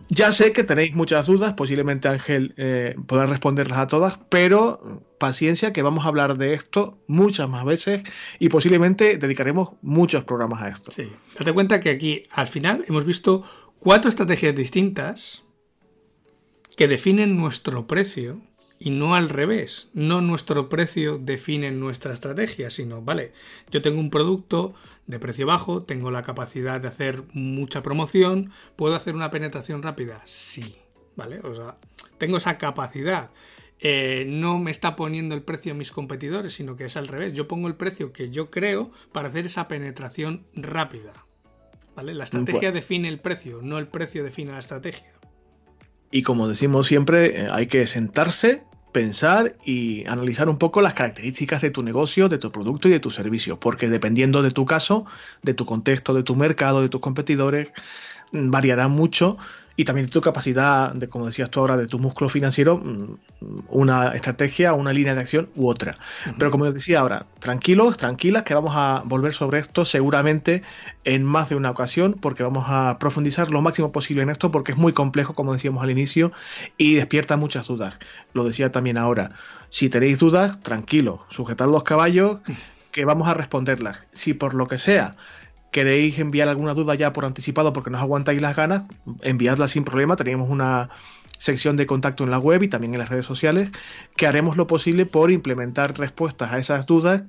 [0.09, 5.73] Ya sé que tenéis muchas dudas, posiblemente Ángel eh, podrá responderlas a todas, pero paciencia
[5.73, 8.03] que vamos a hablar de esto muchas más veces
[8.39, 10.91] y posiblemente dedicaremos muchos programas a esto.
[10.91, 13.45] Sí, date cuenta que aquí al final hemos visto
[13.79, 15.45] cuatro estrategias distintas
[16.77, 18.41] que definen nuestro precio
[18.83, 19.91] y no al revés.
[19.93, 23.33] No nuestro precio define nuestra estrategia, sino, vale,
[23.71, 24.75] yo tengo un producto
[25.07, 30.23] de precio bajo, tengo la capacidad de hacer mucha promoción, ¿puedo hacer una penetración rápida?
[30.25, 30.77] Sí,
[31.15, 31.41] ¿vale?
[31.41, 31.77] O sea,
[32.19, 33.31] tengo esa capacidad.
[33.81, 37.35] Eh, no me está poniendo el precio a mis competidores, sino que es al revés.
[37.35, 41.13] Yo pongo el precio que yo creo para hacer esa penetración rápida.
[41.95, 42.15] ¿Vale?
[42.15, 45.13] La estrategia define el precio, no el precio define la estrategia.
[46.11, 48.63] Y como decimos siempre, eh, hay que sentarse,
[48.93, 53.01] pensar y analizar un poco las características de tu negocio, de tu producto y de
[53.01, 55.07] tu servicio, porque dependiendo de tu caso,
[55.43, 57.69] de tu contexto, de tu mercado, de tus competidores,
[58.33, 59.37] mm, variará mucho
[59.81, 63.17] y también de tu capacidad, de como decías tú ahora, de tu músculo financiero, mm,
[63.71, 65.97] una estrategia, una línea de acción u otra.
[66.37, 70.63] Pero como decía ahora, tranquilos, tranquilas, que vamos a volver sobre esto seguramente
[71.05, 74.73] en más de una ocasión, porque vamos a profundizar lo máximo posible en esto, porque
[74.73, 76.31] es muy complejo, como decíamos al inicio,
[76.77, 77.95] y despierta muchas dudas.
[78.35, 79.31] Lo decía también ahora.
[79.71, 82.41] Si tenéis dudas, tranquilos, sujetad los caballos,
[82.93, 84.01] que vamos a responderlas.
[84.13, 85.17] Si por lo que sea
[85.71, 88.83] queréis enviar alguna duda ya por anticipado porque nos aguantáis las ganas,
[89.23, 90.17] enviadla sin problema.
[90.17, 90.91] Tenemos una
[91.39, 93.71] sección de contacto en la web y también en las redes sociales
[94.15, 97.23] que haremos lo posible por implementar respuestas a esas dudas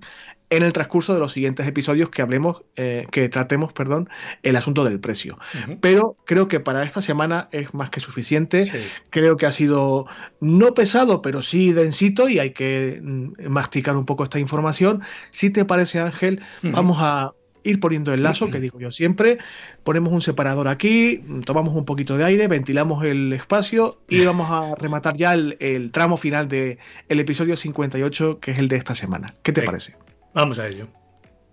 [0.52, 4.10] en el transcurso de los siguientes episodios que hablemos, eh, que tratemos, perdón,
[4.44, 5.40] el asunto del precio.
[5.80, 8.66] Pero creo que para esta semana es más que suficiente.
[9.10, 10.08] Creo que ha sido
[10.42, 15.02] no pesado, pero sí densito y hay que mm, masticar un poco esta información.
[15.32, 17.32] Si te parece, Ángel, vamos a
[17.64, 19.38] ir poniendo el lazo, que digo yo siempre,
[19.84, 24.76] ponemos un separador aquí, tomamos un poquito de aire, ventilamos el espacio y vamos a
[24.76, 29.36] rematar ya el, tramo final del el episodio 58, que es el de esta semana.
[29.44, 29.96] ¿Qué te parece?
[30.34, 30.88] Vamos a ello.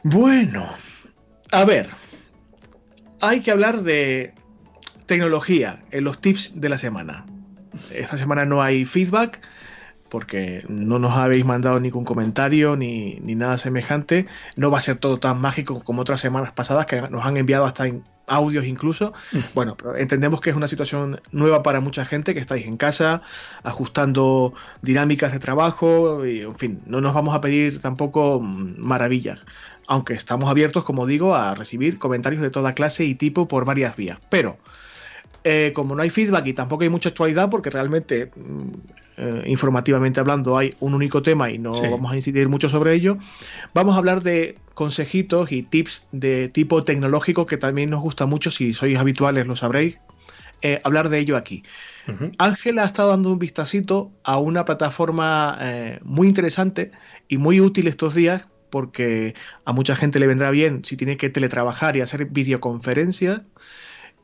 [0.05, 0.69] Bueno,
[1.51, 1.91] a ver,
[3.21, 4.33] hay que hablar de
[5.07, 7.27] tecnología en los tips de la semana.
[7.93, 9.41] Esta semana no hay feedback
[10.09, 14.27] porque no nos habéis mandado ningún comentario ni, nada semejante.
[14.57, 17.65] No va a ser todo tan mágico como otras semanas pasadas que nos han enviado
[17.65, 19.13] hasta en audios incluso.
[19.33, 19.39] Mm.
[19.55, 23.23] Bueno, pero entendemos que es una situación nueva para mucha gente que estáis en casa,
[23.63, 29.41] ajustando dinámicas de trabajo y, en fin, no nos vamos a pedir tampoco maravillas.
[29.87, 33.97] Aunque estamos abiertos, como digo, a recibir comentarios de toda clase y tipo por varias
[33.97, 34.19] vías.
[34.29, 34.59] Pero,
[35.45, 38.71] eh, como no hay feedback y tampoco hay mucha actualidad, porque realmente mm,
[39.17, 43.19] eh, informativamente hablando hay un único tema y no vamos a incidir mucho sobre ello,
[43.73, 48.51] vamos a hablar de consejitos y tips de tipo tecnológico que también nos gusta mucho,
[48.51, 49.99] si sois habituales lo sabréis,
[50.61, 51.63] eh, hablar de ello aquí.
[52.39, 55.59] Ángel ha estado dando un vistacito a una plataforma
[56.03, 56.91] muy interesante
[57.29, 59.35] y muy útil estos días porque
[59.67, 63.43] a mucha gente le vendrá bien si tiene que teletrabajar y hacer videoconferencias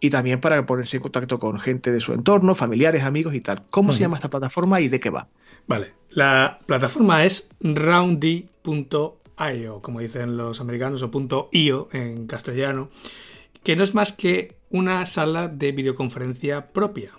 [0.00, 3.62] y también para ponerse en contacto con gente de su entorno, familiares, amigos y tal.
[3.70, 5.28] ¿Cómo se llama esta plataforma y de qué va?
[5.66, 8.52] Vale, la plataforma es roundy.io,
[9.82, 12.90] como dicen los americanos, o .io en castellano,
[13.62, 17.12] que no es más que una sala de videoconferencia propia.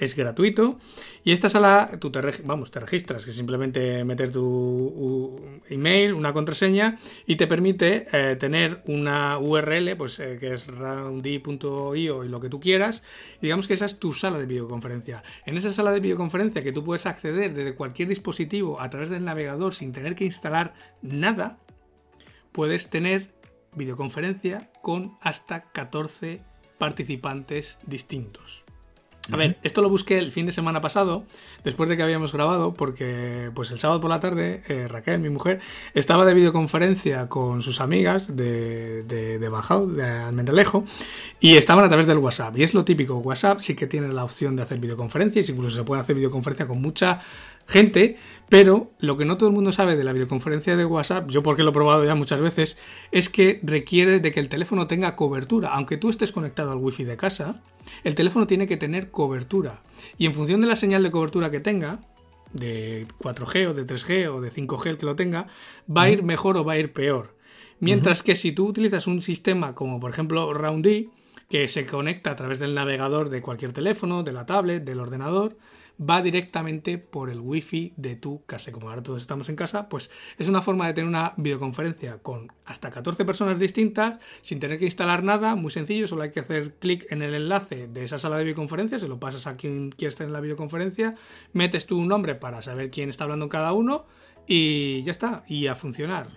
[0.00, 0.78] Es gratuito.
[1.22, 6.98] Y esta sala, tú te, vamos, te registras, que simplemente meter tu email, una contraseña,
[7.26, 12.48] y te permite eh, tener una URL, pues eh, que es roundy.io y lo que
[12.48, 13.02] tú quieras.
[13.36, 15.22] Y digamos que esa es tu sala de videoconferencia.
[15.46, 19.24] En esa sala de videoconferencia que tú puedes acceder desde cualquier dispositivo a través del
[19.24, 21.58] navegador sin tener que instalar nada,
[22.52, 23.30] puedes tener
[23.76, 26.40] videoconferencia con hasta 14
[26.78, 28.64] participantes distintos.
[29.30, 31.24] A ver, esto lo busqué el fin de semana pasado,
[31.62, 35.28] después de que habíamos grabado, porque pues el sábado por la tarde eh, Raquel, mi
[35.28, 35.60] mujer,
[35.94, 40.84] estaba de videoconferencia con sus amigas de, de, de Bajao, de Almendralejo,
[41.40, 42.56] y estaban a través del WhatsApp.
[42.56, 45.84] Y es lo típico, WhatsApp sí que tiene la opción de hacer videoconferencias, incluso se
[45.84, 47.20] puede hacer videoconferencia con mucha
[47.68, 48.16] gente,
[48.48, 51.62] pero lo que no todo el mundo sabe de la videoconferencia de WhatsApp, yo porque
[51.62, 52.78] lo he probado ya muchas veces,
[53.12, 55.68] es que requiere de que el teléfono tenga cobertura.
[55.68, 57.60] Aunque tú estés conectado al wifi de casa,
[58.04, 59.82] el teléfono tiene que tener cobertura.
[60.16, 62.00] Y en función de la señal de cobertura que tenga,
[62.52, 65.48] de 4G o de 3G o de 5G el que lo tenga,
[65.94, 67.36] va a ir mejor o va a ir peor.
[67.80, 71.10] Mientras que si tú utilizas un sistema como por ejemplo Roundy,
[71.48, 75.56] que se conecta a través del navegador de cualquier teléfono, de la tablet, del ordenador,
[75.98, 78.72] va directamente por el wifi de tu casa.
[78.72, 82.52] Como ahora todos estamos en casa, pues es una forma de tener una videoconferencia con
[82.64, 86.74] hasta 14 personas distintas sin tener que instalar nada, muy sencillo, solo hay que hacer
[86.74, 90.10] clic en el enlace de esa sala de videoconferencia, se lo pasas a quien quiere
[90.10, 91.16] estar en la videoconferencia,
[91.52, 94.06] metes tu nombre para saber quién está hablando cada uno
[94.46, 96.28] y ya está, y a funcionar.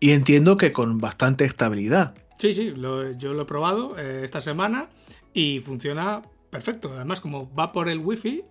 [0.00, 2.14] Y entiendo que con bastante estabilidad.
[2.38, 4.88] Sí, sí, yo lo he probado eh, esta semana
[5.34, 6.92] y funciona perfecto.
[6.92, 8.44] Además, como va por el wifi,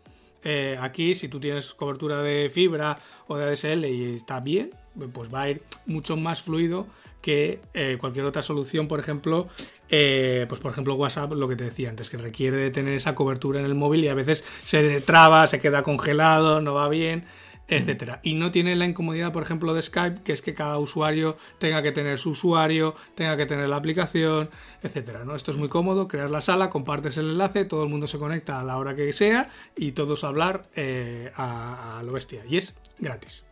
[0.44, 4.72] eh, aquí, si tú tienes cobertura de fibra o de ADSL y está bien,
[5.14, 6.88] pues va a ir mucho más fluido
[7.22, 9.48] que eh, cualquier otra solución, por ejemplo,
[9.90, 13.16] eh, pues por ejemplo WhatsApp, lo que te decía antes, que requiere de tener esa
[13.16, 17.26] cobertura en el móvil y a veces se traba, se queda congelado, no va bien
[17.68, 18.20] etcétera.
[18.24, 21.82] Y no tiene la incomodidad, por ejemplo, de Skype, que es que cada usuario tenga
[21.84, 24.50] que tener su usuario, tenga que tener la aplicación,
[24.82, 25.26] etcétera.
[25.26, 25.36] ¿no?
[25.36, 28.60] Esto es muy cómodo, crear la sala, compartes el enlace, todo el mundo se conecta
[28.60, 32.44] a la hora que sea y todos hablar eh, a, a lo bestia.
[32.48, 33.44] Y es gratis.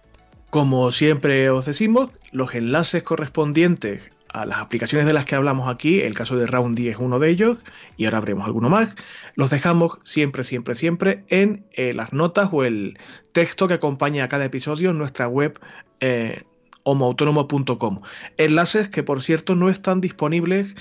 [0.50, 6.02] Como siempre os decimos, los enlaces correspondientes a las aplicaciones de las que hablamos aquí,
[6.02, 7.58] el caso de Roundy es uno de ellos,
[7.96, 8.94] y ahora veremos alguno más,
[9.36, 13.00] los dejamos siempre, siempre, siempre en eh, las notas o el
[13.32, 15.58] texto que acompaña a cada episodio en nuestra web
[16.02, 16.44] eh,
[16.86, 18.02] homoautónomo.com.
[18.38, 20.76] Enlaces que, por cierto, no están disponibles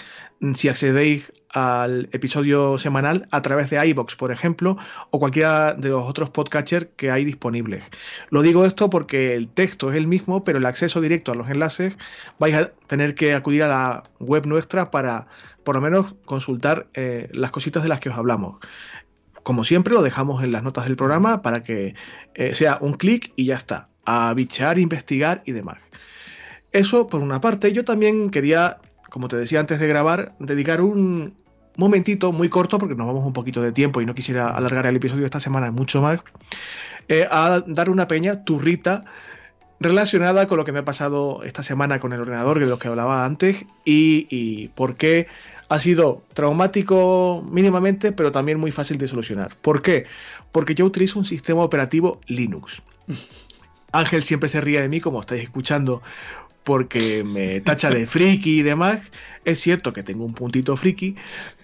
[0.55, 4.77] si accedéis al episodio semanal a través de iBox, por ejemplo,
[5.11, 7.85] o cualquiera de los otros podcatchers que hay disponibles.
[8.29, 11.49] Lo digo esto porque el texto es el mismo, pero el acceso directo a los
[11.49, 11.97] enlaces
[12.39, 15.29] vais a tener que acudir a la web nuestra para,
[15.63, 18.59] por lo menos, consultar eh, las cositas de las que os hablamos.
[19.43, 21.95] Como siempre, lo dejamos en las notas del programa para que
[22.35, 23.89] eh, sea un clic y ya está.
[24.05, 25.79] A bichear, investigar y demás.
[26.73, 27.73] Eso por una parte.
[27.73, 28.79] Yo también quería,
[29.11, 31.35] como te decía antes de grabar, dedicar un
[31.77, 34.97] momentito muy corto, porque nos vamos un poquito de tiempo y no quisiera alargar el
[34.97, 36.21] episodio de esta semana mucho más,
[37.09, 39.05] eh, a dar una peña turrita
[39.81, 42.89] relacionada con lo que me ha pasado esta semana con el ordenador, de lo que
[42.89, 45.27] hablaba antes, y por qué
[45.69, 49.57] ha sido traumático mínimamente, pero también muy fácil de solucionar.
[49.61, 50.07] ¿Por qué?
[50.53, 52.83] Porque yo utilizo un sistema operativo Linux.
[53.95, 56.03] Ángel siempre se ríe de mí, como estáis escuchando,
[56.65, 59.01] porque me tacha de friki y demás.
[59.45, 61.15] Es cierto que tengo un puntito friki,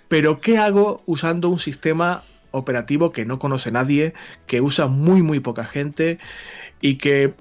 [0.08, 4.14] pero ¿qué hago usando un sistema operativo que no conoce nadie,
[4.46, 6.18] que usa muy muy poca gente
[6.80, 7.34] y que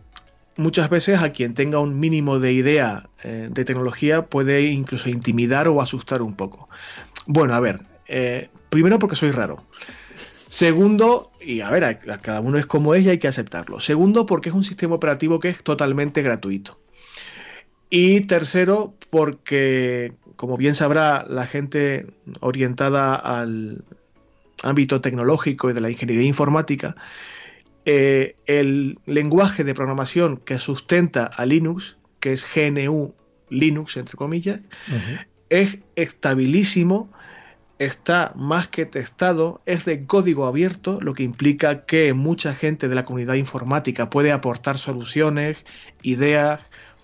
[0.56, 5.68] muchas veces a quien tenga un mínimo de idea eh, de tecnología puede incluso intimidar
[5.68, 6.70] o asustar un poco?
[7.26, 9.64] Bueno, a ver, eh, primero porque soy raro.
[10.50, 13.80] Segundo, y a ver, cada uno es como es y hay que aceptarlo.
[13.80, 16.80] Segundo, porque es un sistema operativo que es totalmente gratuito.
[17.92, 22.08] Y tercero, porque, como bien sabrá la gente
[22.40, 23.84] orientada al
[24.64, 26.96] ámbito tecnológico y de la ingeniería informática,
[27.86, 33.14] eh, el lenguaje de programación que sustenta a Linux, que es GNU
[33.50, 34.62] Linux, entre comillas,
[35.50, 37.12] es estabilísimo,
[37.80, 42.96] está más que testado, es de código abierto, lo que implica que mucha gente de
[42.96, 45.58] la comunidad informática puede aportar soluciones,
[46.02, 46.60] ideas,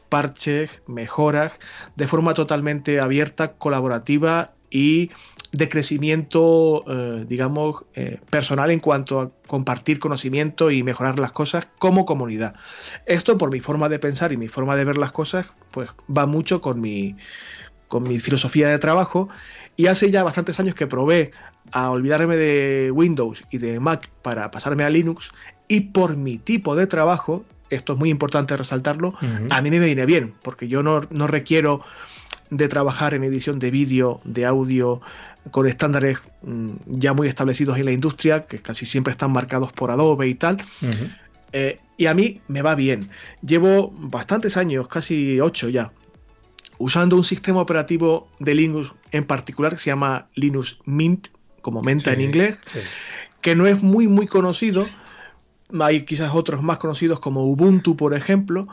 [0.09, 1.53] parches, mejoras,
[1.95, 5.11] de forma totalmente abierta, colaborativa y
[5.53, 11.69] de crecimiento, eh, digamos, eh, personal en cuanto a compartir conocimiento y mejorar las cosas
[11.79, 12.55] como comunidad.
[13.05, 16.25] Esto por mi forma de pensar y mi forma de ver las cosas, pues va
[16.25, 17.15] mucho con mi,
[17.87, 19.29] con mi filosofía de trabajo
[19.77, 21.31] y hace ya bastantes años que probé
[21.71, 25.31] a olvidarme de Windows y de Mac para pasarme a Linux
[25.67, 29.15] y por mi tipo de trabajo, esto es muy importante resaltarlo,
[29.49, 31.81] a mí me viene bien, porque yo no, no requiero
[32.49, 35.01] de trabajar en edición de vídeo, de audio,
[35.51, 39.91] con estándares mm, ya muy establecidos en la industria, que casi siempre están marcados por
[39.91, 40.57] Adobe y tal.
[41.51, 43.09] Eh, y a mí me va bien.
[43.41, 45.91] Llevo bastantes años, casi ocho ya,
[46.77, 51.27] usando un sistema operativo de Linux en particular que se llama Linux Mint,
[51.61, 52.57] como menta en inglés,
[53.41, 54.85] que no es muy muy conocido.
[55.79, 58.67] Hay quizás otros más conocidos como Ubuntu, por ejemplo,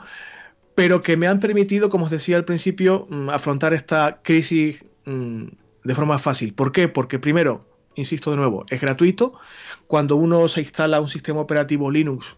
[0.75, 5.45] pero que me han permitido, como os decía al principio, mm, afrontar esta crisis mm,
[5.83, 6.53] de forma fácil.
[6.53, 6.87] ¿Por qué?
[6.87, 7.65] Porque primero,
[7.95, 9.33] insisto de nuevo, es gratuito.
[9.87, 12.37] Cuando uno se instala un sistema operativo Linux,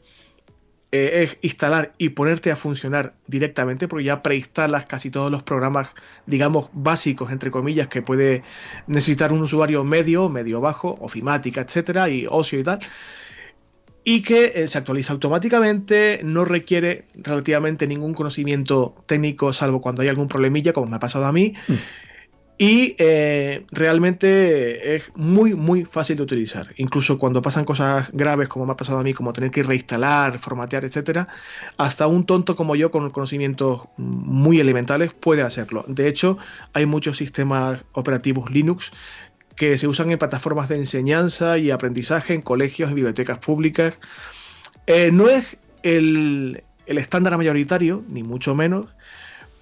[0.95, 5.89] eh, es instalar y ponerte a funcionar directamente, porque ya preinstalas casi todos los programas,
[6.25, 8.43] digamos, básicos, entre comillas, que puede
[8.87, 12.79] necesitar un usuario medio, medio bajo, ofimática, etcétera, y ocio y tal
[14.07, 20.09] y que eh, se actualiza automáticamente, no requiere relativamente ningún conocimiento técnico, salvo cuando hay
[20.09, 21.55] algún problemilla, como me ha pasado a mí.
[22.57, 26.73] Y eh, realmente es muy, muy fácil de utilizar.
[26.77, 30.39] Incluso cuando pasan cosas graves, como me ha pasado a mí, como tener que reinstalar,
[30.39, 31.27] formatear, etcétera,
[31.75, 35.83] hasta un tonto como yo, con conocimientos muy elementales, puede hacerlo.
[35.89, 36.37] De hecho,
[36.73, 38.91] hay muchos sistemas operativos Linux
[39.55, 43.95] que se usan en plataformas de enseñanza y aprendizaje en colegios y bibliotecas públicas.
[44.87, 48.87] Eh, no es el, estándar mayoritario, ni mucho menos,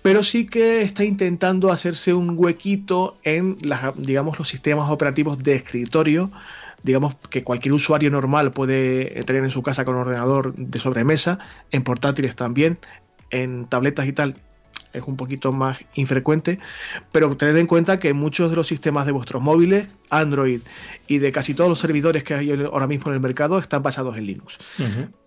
[0.03, 3.57] pero sí que está intentando hacerse un huequito en
[3.95, 6.29] digamos, los sistemas operativos de escritorio,
[6.83, 11.39] digamos que cualquier usuario normal puede tener en su casa con ordenador de sobremesa,
[11.71, 12.77] en portátiles también,
[13.31, 14.35] en tabletas y tal,
[14.93, 16.59] es un poquito más infrecuente,
[17.11, 20.61] pero tened en cuenta que muchos de los sistemas de vuestros móviles, Android
[21.07, 24.17] y de casi todos los servidores que hay ahora mismo en el mercado están basados
[24.17, 24.59] en Linux.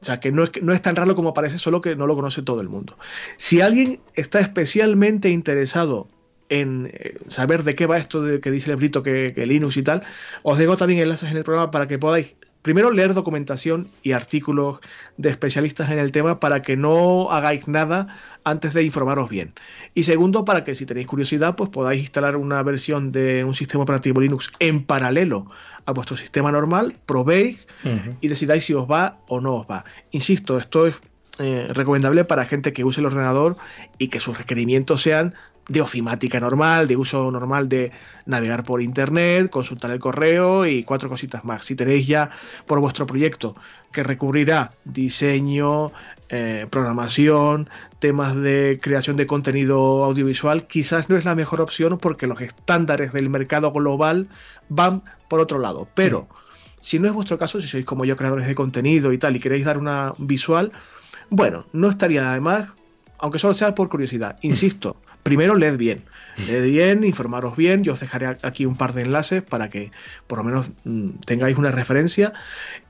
[0.00, 2.14] O sea que no, es, no es tan raro como parece, solo que no lo
[2.14, 2.94] conoce todo el mundo.
[3.36, 6.08] Si alguien está especialmente interesado
[6.48, 9.76] en eh, saber de qué va esto de que dice el Brito que, que Linux
[9.76, 10.04] y tal,
[10.42, 12.36] os dejo también enlaces en el programa para que podáis
[12.66, 14.80] primero leer documentación y artículos
[15.18, 19.54] de especialistas en el tema para que no hagáis nada antes de informaros bien.
[19.94, 23.84] Y segundo, para que si tenéis curiosidad, pues podáis instalar una versión de un sistema
[23.84, 25.48] operativo Linux en paralelo
[25.84, 27.68] a vuestro sistema normal, probéis
[28.20, 29.84] y decidáis si os va o no os va.
[30.10, 30.96] Insisto, esto es
[31.38, 33.56] eh, recomendable para gente que use el ordenador
[33.96, 35.34] y que sus requerimientos sean
[35.68, 37.90] de ofimática normal, de uso normal de
[38.24, 41.64] navegar por internet, consultar el correo y cuatro cositas más.
[41.64, 42.30] Si tenéis ya
[42.66, 43.56] por vuestro proyecto
[43.90, 45.92] que recurrirá diseño,
[46.28, 47.68] eh, programación,
[47.98, 53.12] temas de creación de contenido audiovisual, quizás no es la mejor opción porque los estándares
[53.12, 54.28] del mercado global
[54.68, 55.88] van por otro lado.
[55.94, 56.28] Pero
[56.80, 59.40] si no es vuestro caso, si sois como yo creadores de contenido y tal y
[59.40, 60.70] queréis dar una visual,
[61.30, 62.68] bueno, no estaría nada más,
[63.18, 64.36] aunque solo sea por curiosidad.
[64.42, 64.96] Insisto,
[65.26, 66.04] primero leed bien.
[66.46, 67.82] Leed bien, informaros bien.
[67.82, 69.90] Yo os dejaré aquí un par de enlaces para que
[70.28, 72.32] por lo menos mm, tengáis una referencia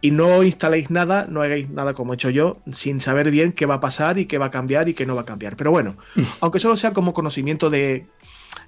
[0.03, 3.65] y no instaléis nada, no hagáis nada como he hecho yo, sin saber bien qué
[3.65, 5.57] va a pasar y qué va a cambiar y qué no va a cambiar.
[5.57, 5.97] Pero bueno,
[6.41, 8.07] aunque solo sea como conocimiento de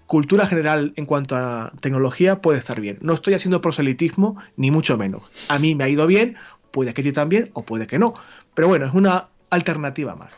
[0.07, 2.99] cultura general en cuanto a tecnología, puede estar bien.
[3.03, 5.23] No estoy haciendo proselitismo, ni mucho menos.
[5.49, 6.37] A mí me ha ido bien,
[6.71, 8.15] puede que a ti también, o puede que no.
[8.55, 10.33] Pero bueno, es una alternativa más.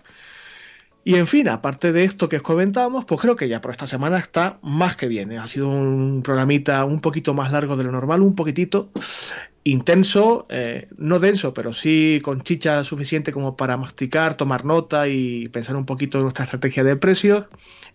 [1.03, 3.87] Y en fin, aparte de esto que os comentamos, pues creo que ya por esta
[3.87, 5.33] semana está más que bien.
[5.33, 5.39] ¿eh?
[5.39, 8.91] Ha sido un programita un poquito más largo de lo normal, un poquitito
[9.65, 15.49] intenso, eh, no denso, pero sí con chicha suficiente como para masticar, tomar nota y
[15.49, 17.47] pensar un poquito en nuestra estrategia de precios.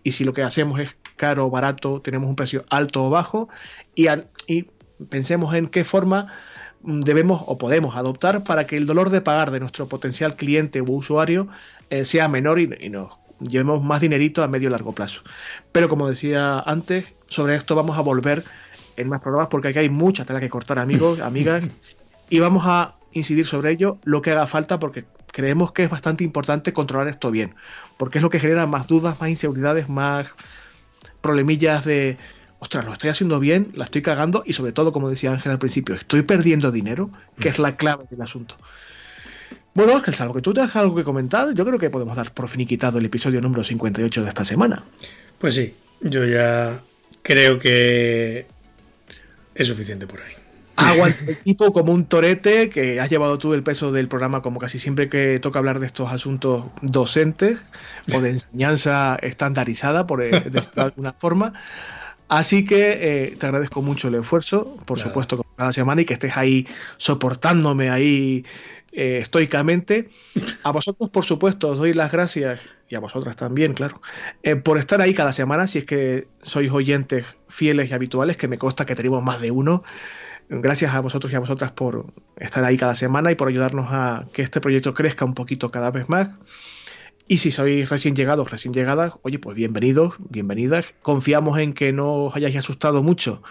[0.04, 3.50] Y si lo que hacemos es caro o barato, tenemos un precio alto o bajo.
[3.94, 4.08] Y,
[4.48, 4.68] y
[5.10, 6.28] pensemos en qué forma
[6.86, 10.96] debemos o podemos adoptar para que el dolor de pagar de nuestro potencial cliente u
[10.96, 11.48] usuario
[11.90, 15.22] eh, sea menor y, nos llevemos más dinerito a medio y largo plazo.
[15.72, 18.44] Pero como decía antes, sobre esto vamos a volver
[18.98, 21.64] en más programas porque aquí hay mucha tela que cortar, amigos, amigas,
[22.30, 26.24] y vamos a incidir sobre ello lo que haga falta porque creemos que es bastante
[26.24, 27.56] importante controlar esto bien,
[27.98, 30.30] porque es lo que genera más dudas, más inseguridades, más
[31.22, 32.18] problemillas de
[32.60, 35.60] ostras, lo estoy haciendo bien, la estoy cagando y sobre todo, como decía Ángel al
[35.60, 37.10] principio, estoy perdiendo dinero,
[37.40, 38.56] que es la clave del asunto.
[39.76, 42.34] Bueno, Ángel, salvo que tú te has algo que comentar, yo creo que podemos dar
[42.34, 44.86] por finiquitado el episodio número 58 de esta semana.
[45.38, 46.82] Pues sí, yo ya
[47.22, 48.48] creo que
[49.54, 50.32] Es suficiente por ahí.
[50.78, 54.62] Agua el equipo como un torete que has llevado tú el peso del programa como
[54.62, 57.60] casi siempre que toca hablar de estos asuntos docentes
[58.14, 61.52] o de enseñanza estandarizada, por decirlo de alguna forma.
[62.30, 66.36] Así que eh, te agradezco mucho el esfuerzo, por supuesto, cada semana y que estés
[66.36, 68.46] ahí soportándome ahí
[68.96, 70.10] eh, estoicamente.
[70.64, 74.02] A vosotros, por supuesto, os doy las gracias y a vosotras también, claro,
[74.42, 78.48] eh, por estar ahí cada semana, si es que sois oyentes fieles y habituales, que
[78.48, 79.84] me consta que tenemos más de uno.
[80.48, 84.28] Gracias a vosotros y a vosotras por estar ahí cada semana y por ayudarnos a
[84.32, 86.30] que este proyecto crezca un poquito cada vez más.
[87.28, 90.86] Y si sois recién llegados, recién llegadas, oye, pues bienvenidos, bienvenidas.
[91.02, 93.42] Confiamos en que no os hayáis asustado mucho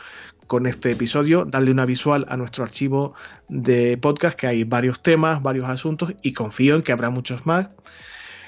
[0.46, 3.14] con este episodio, darle una visual a nuestro archivo
[3.48, 7.68] de podcast, que hay varios temas, varios asuntos, y confío en que habrá muchos más.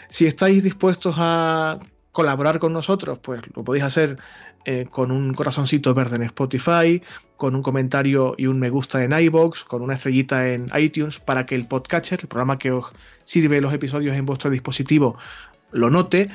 [0.08, 1.78] Si estáis dispuestos a
[2.12, 4.18] colaborar con nosotros, pues lo podéis hacer
[4.64, 7.02] eh, con un corazoncito verde en Spotify,
[7.36, 11.46] con un comentario y un me gusta en iBox, con una estrellita en iTunes, para
[11.46, 12.86] que el podcatcher, el programa que os
[13.24, 15.16] sirve los episodios en vuestro dispositivo,
[15.70, 16.30] lo note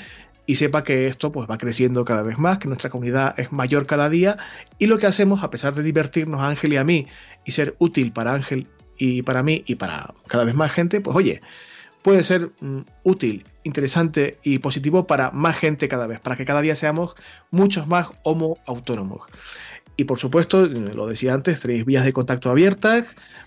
[0.52, 3.86] y sepa que esto pues va creciendo cada vez más, que nuestra comunidad es mayor
[3.86, 4.36] cada día
[4.80, 7.08] y lo que hacemos, a pesar de divertirnos a Ángel y a mí
[7.46, 8.68] y ser útil para Ángel
[8.98, 11.40] y para mí y para cada vez más gente, pues oye,
[12.02, 16.60] puede ser mm, útil, interesante y positivo para más gente cada vez, para que cada
[16.60, 17.16] día seamos
[17.50, 19.22] muchos más homo autónomos.
[19.96, 23.06] Y por supuesto, lo decía antes, tenéis vías de contacto abiertas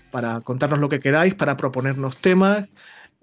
[0.09, 2.67] para contarnos lo que queráis, para proponernos temas.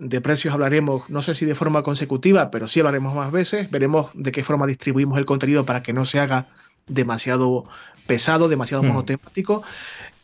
[0.04, 3.70] De precios hablaremos, no sé si de forma consecutiva, pero sí hablaremos más veces.
[3.70, 6.48] Veremos de qué forma distribuimos el contenido para que no se haga
[6.88, 7.66] demasiado
[8.08, 8.86] pesado, demasiado mm.
[8.88, 9.62] monotemático.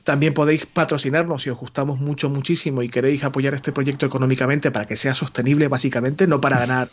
[0.02, 4.84] También podéis patrocinarnos si os gustamos mucho, muchísimo y queréis apoyar este proyecto económicamente para
[4.84, 6.88] que sea sostenible, básicamente, no para ganar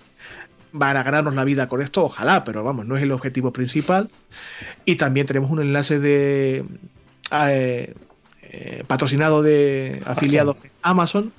[0.78, 4.12] para ganarnos la vida con esto, ojalá, pero vamos, no es el objetivo principal.
[4.84, 6.66] Y también tenemos un enlace de
[7.32, 7.94] eh,
[8.44, 11.34] eh, patrocinado de afiliados de Amazon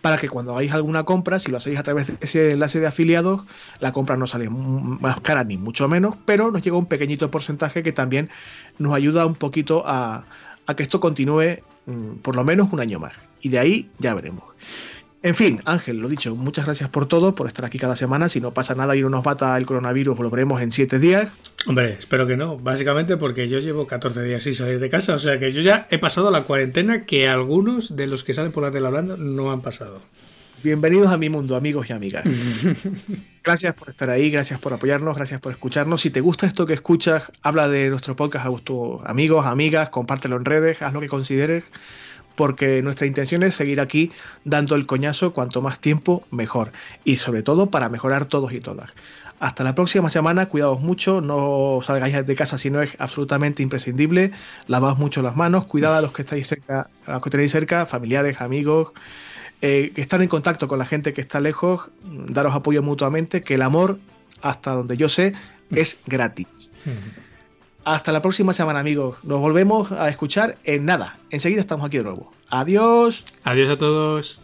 [0.00, 2.86] para que cuando hagáis alguna compra, si lo hacéis a través de ese enlace de
[2.86, 3.42] afiliados,
[3.80, 7.82] la compra no sale más cara ni mucho menos, pero nos llega un pequeñito porcentaje
[7.82, 8.30] que también
[8.78, 10.24] nos ayuda un poquito a,
[10.76, 13.14] que esto continúe mm, por lo menos un año más.
[13.40, 14.44] Y de ahí ya veremos.
[15.22, 18.30] En fin, Ángel, lo dicho, muchas gracias por todo, por estar aquí cada semana.
[18.30, 21.28] Si no pasa nada y no nos mata el coronavirus, volveremos en siete días.
[21.66, 22.56] Hombre, espero que no.
[22.56, 25.14] Básicamente porque yo llevo 14 días sin salir de casa.
[25.14, 28.50] O sea que yo ya he pasado la cuarentena que algunos de los que salen
[28.50, 30.00] por la tele hablando no han pasado.
[30.62, 32.24] Bienvenidos a mi mundo, amigos y amigas.
[33.44, 36.00] gracias por estar ahí, gracias por apoyarnos, gracias por escucharnos.
[36.00, 40.36] Si te gusta esto que escuchas, habla de nuestro podcast a tus amigos, amigas, compártelo
[40.36, 41.64] en redes, haz lo que consideres
[42.40, 44.12] porque nuestra intención es seguir aquí
[44.46, 46.72] dando el coñazo cuanto más tiempo mejor
[47.04, 48.94] y sobre todo para mejorar todos y todas.
[49.40, 54.32] Hasta la próxima semana, cuidaos mucho, no salgáis de casa si no es absolutamente imprescindible,
[54.68, 57.84] lavaos mucho las manos, cuidad a los que estáis cerca, a los que tenéis cerca,
[57.84, 58.92] familiares, amigos,
[59.60, 63.56] eh, que están en contacto con la gente que está lejos, daros apoyo mutuamente, que
[63.56, 63.98] el amor,
[64.40, 65.34] hasta donde yo sé,
[65.72, 66.72] es gratis.
[67.84, 69.16] Hasta la próxima semana, amigos.
[69.22, 71.18] Nos volvemos a escuchar en nada.
[71.30, 72.32] Enseguida estamos aquí de nuevo.
[72.48, 73.24] Adiós.
[73.44, 74.40] Adiós a todos.